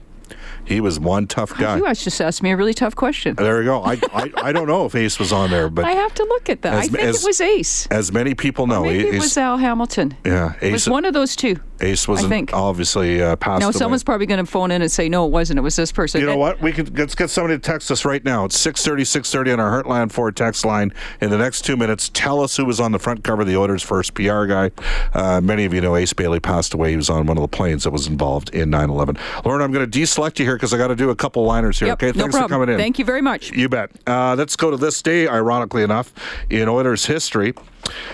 He 0.64 0.80
was 0.80 0.98
one 0.98 1.28
tough 1.28 1.56
guy. 1.56 1.76
You 1.76 1.86
just 1.94 2.20
asked 2.20 2.42
me 2.42 2.50
a 2.50 2.56
really 2.56 2.74
tough 2.74 2.96
question. 2.96 3.36
There 3.36 3.58
we 3.60 3.64
go. 3.64 3.84
I, 3.84 4.00
I 4.12 4.32
I 4.48 4.52
don't 4.52 4.66
know 4.66 4.84
if 4.86 4.96
Ace 4.96 5.16
was 5.20 5.32
on 5.32 5.48
there, 5.50 5.70
but 5.70 5.84
I 5.84 5.92
have 5.92 6.12
to 6.14 6.24
look 6.24 6.48
at 6.50 6.62
that. 6.62 6.74
I 6.74 6.82
think 6.88 6.98
as- 6.98 7.22
it 7.22 7.26
was 7.26 7.40
Ace. 7.40 7.86
as 7.86 8.10
many 8.10 8.34
people 8.34 8.66
know, 8.66 8.82
Maybe 8.82 9.06
it 9.06 9.20
was 9.20 9.36
Al 9.38 9.58
Hamilton. 9.58 10.16
yeah, 10.24 10.54
It 10.60 10.72
was 10.72 10.88
one 10.88 11.04
of 11.04 11.14
those 11.14 11.36
two. 11.36 11.56
Ace 11.80 12.08
was 12.08 12.24
I 12.24 12.28
think. 12.28 12.52
obviously 12.52 13.22
uh, 13.22 13.36
passed 13.36 13.60
No, 13.60 13.66
away. 13.68 13.72
someone's 13.72 14.04
probably 14.04 14.26
going 14.26 14.44
to 14.44 14.50
phone 14.50 14.70
in 14.70 14.82
and 14.82 14.90
say, 14.90 15.08
no, 15.08 15.26
it 15.26 15.30
wasn't. 15.30 15.58
It 15.58 15.62
was 15.62 15.76
this 15.76 15.92
person. 15.92 16.20
You 16.20 16.26
know 16.26 16.32
And- 16.32 16.40
what? 16.40 16.60
We 16.60 16.72
could 16.72 16.98
let's 16.98 17.14
get 17.14 17.30
somebody 17.30 17.54
to 17.56 17.60
text 17.60 17.90
us 17.90 18.04
right 18.04 18.24
now. 18.24 18.44
It's 18.46 18.58
630, 18.58 19.04
630 19.04 19.52
on 19.52 19.60
our 19.60 19.82
Heartland 19.82 20.12
Ford 20.12 20.36
text 20.36 20.64
line. 20.64 20.92
In 21.20 21.30
the 21.30 21.38
next 21.38 21.62
two 21.62 21.76
minutes, 21.76 22.10
tell 22.12 22.40
us 22.42 22.56
who 22.56 22.64
was 22.64 22.80
on 22.80 22.92
the 22.92 22.98
front 22.98 23.24
cover 23.24 23.42
of 23.42 23.48
the 23.48 23.56
Oilers' 23.56 23.82
first 23.82 24.14
PR 24.14 24.44
guy. 24.46 24.70
Uh, 25.14 25.40
many 25.42 25.64
of 25.64 25.74
you 25.74 25.80
know 25.80 25.96
Ace 25.96 26.12
Bailey 26.12 26.40
passed 26.40 26.74
away. 26.74 26.90
He 26.90 26.96
was 26.96 27.10
on 27.10 27.26
one 27.26 27.36
of 27.36 27.42
the 27.42 27.48
planes 27.48 27.84
that 27.84 27.90
was 27.90 28.06
involved 28.06 28.50
in 28.54 28.70
9/11. 28.70 29.18
Lauren, 29.44 29.62
I'm 29.62 29.72
going 29.72 29.88
to 29.88 29.98
deselect 30.00 30.38
you 30.38 30.44
here 30.44 30.56
because 30.56 30.72
I 30.72 30.78
got 30.78 30.88
to 30.88 30.96
do 30.96 31.10
a 31.10 31.16
couple 31.16 31.44
liners 31.44 31.78
here. 31.78 31.88
Yep, 31.88 32.02
okay, 32.02 32.06
no 32.18 32.22
thanks 32.24 32.36
problem. 32.36 32.48
for 32.48 32.54
coming 32.64 32.68
in. 32.74 32.78
Thank 32.80 32.98
you 32.98 33.04
very 33.04 33.22
much. 33.22 33.52
You 33.52 33.68
bet. 33.68 33.90
Uh, 34.06 34.34
let's 34.36 34.56
go 34.56 34.70
to 34.70 34.76
this 34.76 35.02
day, 35.02 35.28
ironically 35.28 35.82
enough, 35.82 36.12
in 36.50 36.68
Oilers 36.68 37.06
history. 37.06 37.54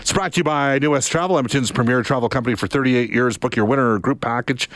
It's 0.00 0.12
brought 0.12 0.32
to 0.34 0.40
you 0.40 0.44
by 0.44 0.78
New 0.78 0.90
West 0.90 1.10
Travel, 1.10 1.38
Edmonton's 1.38 1.70
premier 1.70 2.02
travel 2.02 2.28
company 2.28 2.56
for 2.56 2.66
38 2.66 3.10
years. 3.10 3.38
Book 3.38 3.56
your 3.56 3.64
winter 3.64 3.98
group 3.98 4.20
package, 4.20 4.68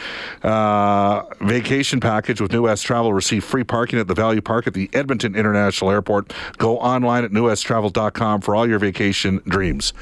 uh, 0.43 1.23
vacation 1.41 2.01
package 2.01 2.41
with 2.41 2.53
New 2.53 2.63
West 2.63 2.87
Travel. 2.87 3.13
Receive 3.13 3.45
free 3.45 3.65
parking 3.65 3.99
at 3.99 4.09
the 4.09 4.15
Value 4.15 4.41
Park 4.41 4.67
at 4.67 4.75
the 4.75 4.89
Edmonton 4.93 5.35
International 5.35 5.91
Airport. 5.91 6.33
Go 6.59 6.79
online 6.79 7.25
at 7.25 7.31
newwesttravel.com 7.31 8.41
for 8.41 8.55
all 8.55 8.69
your 8.69 8.79
vacation 8.79 9.43
dreams. 9.47 9.93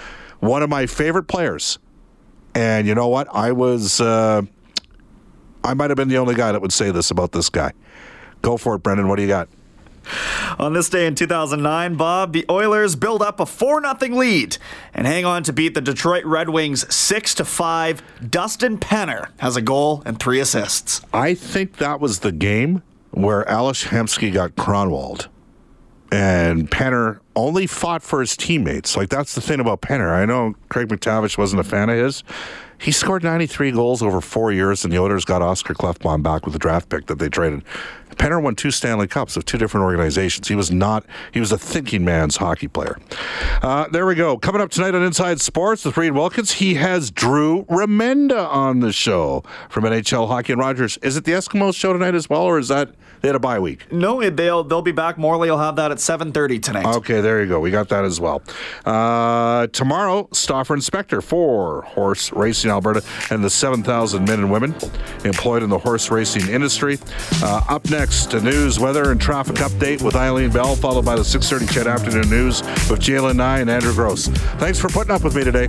One 0.40 0.62
of 0.62 0.70
my 0.70 0.86
favorite 0.86 1.24
players. 1.24 1.78
And 2.54 2.86
you 2.86 2.94
know 2.94 3.08
what? 3.08 3.26
I 3.32 3.52
was, 3.52 4.00
uh, 4.00 4.42
I 5.64 5.74
might 5.74 5.90
have 5.90 5.96
been 5.96 6.08
the 6.08 6.18
only 6.18 6.34
guy 6.34 6.52
that 6.52 6.60
would 6.60 6.72
say 6.72 6.90
this 6.90 7.10
about 7.10 7.32
this 7.32 7.48
guy. 7.48 7.72
Go 8.42 8.56
for 8.56 8.74
it, 8.74 8.82
Brendan. 8.82 9.08
What 9.08 9.16
do 9.16 9.22
you 9.22 9.28
got? 9.28 9.48
On 10.58 10.72
this 10.72 10.88
day 10.88 11.06
in 11.06 11.14
2009, 11.14 11.96
Bob, 11.96 12.32
the 12.32 12.44
Oilers 12.50 12.96
build 12.96 13.22
up 13.22 13.40
a 13.40 13.46
4 13.46 13.82
0 13.82 14.14
lead 14.14 14.58
and 14.92 15.06
hang 15.06 15.24
on 15.24 15.42
to 15.44 15.52
beat 15.52 15.74
the 15.74 15.80
Detroit 15.80 16.24
Red 16.24 16.48
Wings 16.48 16.92
6 16.94 17.34
5. 17.34 18.30
Dustin 18.30 18.78
Penner 18.78 19.28
has 19.38 19.56
a 19.56 19.62
goal 19.62 20.02
and 20.04 20.18
three 20.18 20.40
assists. 20.40 21.00
I 21.12 21.34
think 21.34 21.76
that 21.78 22.00
was 22.00 22.20
the 22.20 22.32
game 22.32 22.82
where 23.10 23.48
Ales 23.48 23.84
Hemsky 23.84 24.32
got 24.32 24.56
Kronwalled. 24.56 25.28
And 26.12 26.70
Penner 26.70 27.20
only 27.34 27.66
fought 27.66 28.02
for 28.02 28.20
his 28.20 28.36
teammates. 28.36 28.96
Like, 28.96 29.08
that's 29.08 29.34
the 29.34 29.40
thing 29.40 29.58
about 29.58 29.80
Penner. 29.80 30.12
I 30.12 30.24
know 30.24 30.54
Craig 30.68 30.88
MacTavish 30.88 31.36
wasn't 31.36 31.60
a 31.60 31.64
fan 31.64 31.90
of 31.90 31.96
his. 31.96 32.22
He 32.84 32.92
scored 32.92 33.24
93 33.24 33.72
goals 33.72 34.02
over 34.02 34.20
four 34.20 34.52
years, 34.52 34.84
and 34.84 34.92
the 34.92 34.98
Oilers 34.98 35.24
got 35.24 35.40
Oscar 35.40 35.72
Klefbom 35.72 36.22
back 36.22 36.44
with 36.44 36.52
the 36.52 36.58
draft 36.58 36.90
pick 36.90 37.06
that 37.06 37.18
they 37.18 37.30
traded. 37.30 37.62
Penner 38.16 38.42
won 38.42 38.54
two 38.56 38.70
Stanley 38.70 39.06
Cups 39.06 39.36
with 39.36 39.46
two 39.46 39.56
different 39.56 39.84
organizations. 39.84 40.48
He 40.48 40.54
was 40.54 40.70
not, 40.70 41.06
he 41.32 41.40
was 41.40 41.50
a 41.50 41.56
thinking 41.56 42.04
man's 42.04 42.36
hockey 42.36 42.68
player. 42.68 42.98
Uh, 43.62 43.88
there 43.88 44.04
we 44.04 44.14
go. 44.14 44.36
Coming 44.36 44.60
up 44.60 44.70
tonight 44.70 44.94
on 44.94 45.02
Inside 45.02 45.40
Sports 45.40 45.86
with 45.86 45.96
Reid 45.96 46.12
Wilkins, 46.12 46.52
he 46.52 46.74
has 46.74 47.10
Drew 47.10 47.64
Remenda 47.64 48.46
on 48.48 48.80
the 48.80 48.92
show 48.92 49.42
from 49.70 49.84
NHL 49.84 50.28
Hockey 50.28 50.52
and 50.52 50.60
Rogers. 50.60 50.98
Is 50.98 51.16
it 51.16 51.24
the 51.24 51.32
Eskimos 51.32 51.74
show 51.74 51.94
tonight 51.94 52.14
as 52.14 52.28
well, 52.28 52.42
or 52.42 52.58
is 52.58 52.68
that 52.68 52.90
they 53.24 53.28
had 53.28 53.36
a 53.36 53.40
bye 53.40 53.58
week? 53.58 53.90
No, 53.90 54.28
they'll 54.28 54.62
they'll 54.64 54.82
be 54.82 54.92
back. 54.92 55.16
Morley 55.16 55.50
will 55.50 55.56
have 55.56 55.76
that 55.76 55.90
at 55.90 55.96
7:30 55.96 56.62
tonight. 56.62 56.84
Okay, 56.84 57.22
there 57.22 57.42
you 57.42 57.48
go. 57.48 57.58
We 57.58 57.70
got 57.70 57.88
that 57.88 58.04
as 58.04 58.20
well. 58.20 58.42
Uh, 58.84 59.66
tomorrow, 59.68 60.28
Stauffer 60.32 60.74
Inspector 60.74 61.18
for 61.22 61.82
Horse 61.82 62.30
Racing 62.32 62.70
Alberta 62.70 63.02
and 63.30 63.42
the 63.42 63.48
7,000 63.48 64.26
men 64.26 64.40
and 64.40 64.52
women 64.52 64.74
employed 65.24 65.62
in 65.62 65.70
the 65.70 65.78
horse 65.78 66.10
racing 66.10 66.48
industry. 66.48 66.98
Uh, 67.42 67.64
up 67.68 67.88
next, 67.88 68.34
a 68.34 68.42
news, 68.42 68.78
weather, 68.78 69.10
and 69.10 69.18
traffic 69.18 69.56
update 69.56 70.02
with 70.02 70.16
Eileen 70.16 70.50
Bell, 70.50 70.76
followed 70.76 71.06
by 71.06 71.16
the 71.16 71.24
6:30 71.24 71.66
CHED 71.72 71.86
Afternoon 71.86 72.28
News 72.28 72.60
with 72.90 73.00
Jalen 73.00 73.36
Nye 73.36 73.60
and 73.60 73.70
Andrew 73.70 73.94
Gross. 73.94 74.28
Thanks 74.58 74.78
for 74.78 74.88
putting 74.88 75.14
up 75.14 75.24
with 75.24 75.34
me 75.34 75.44
today. 75.44 75.68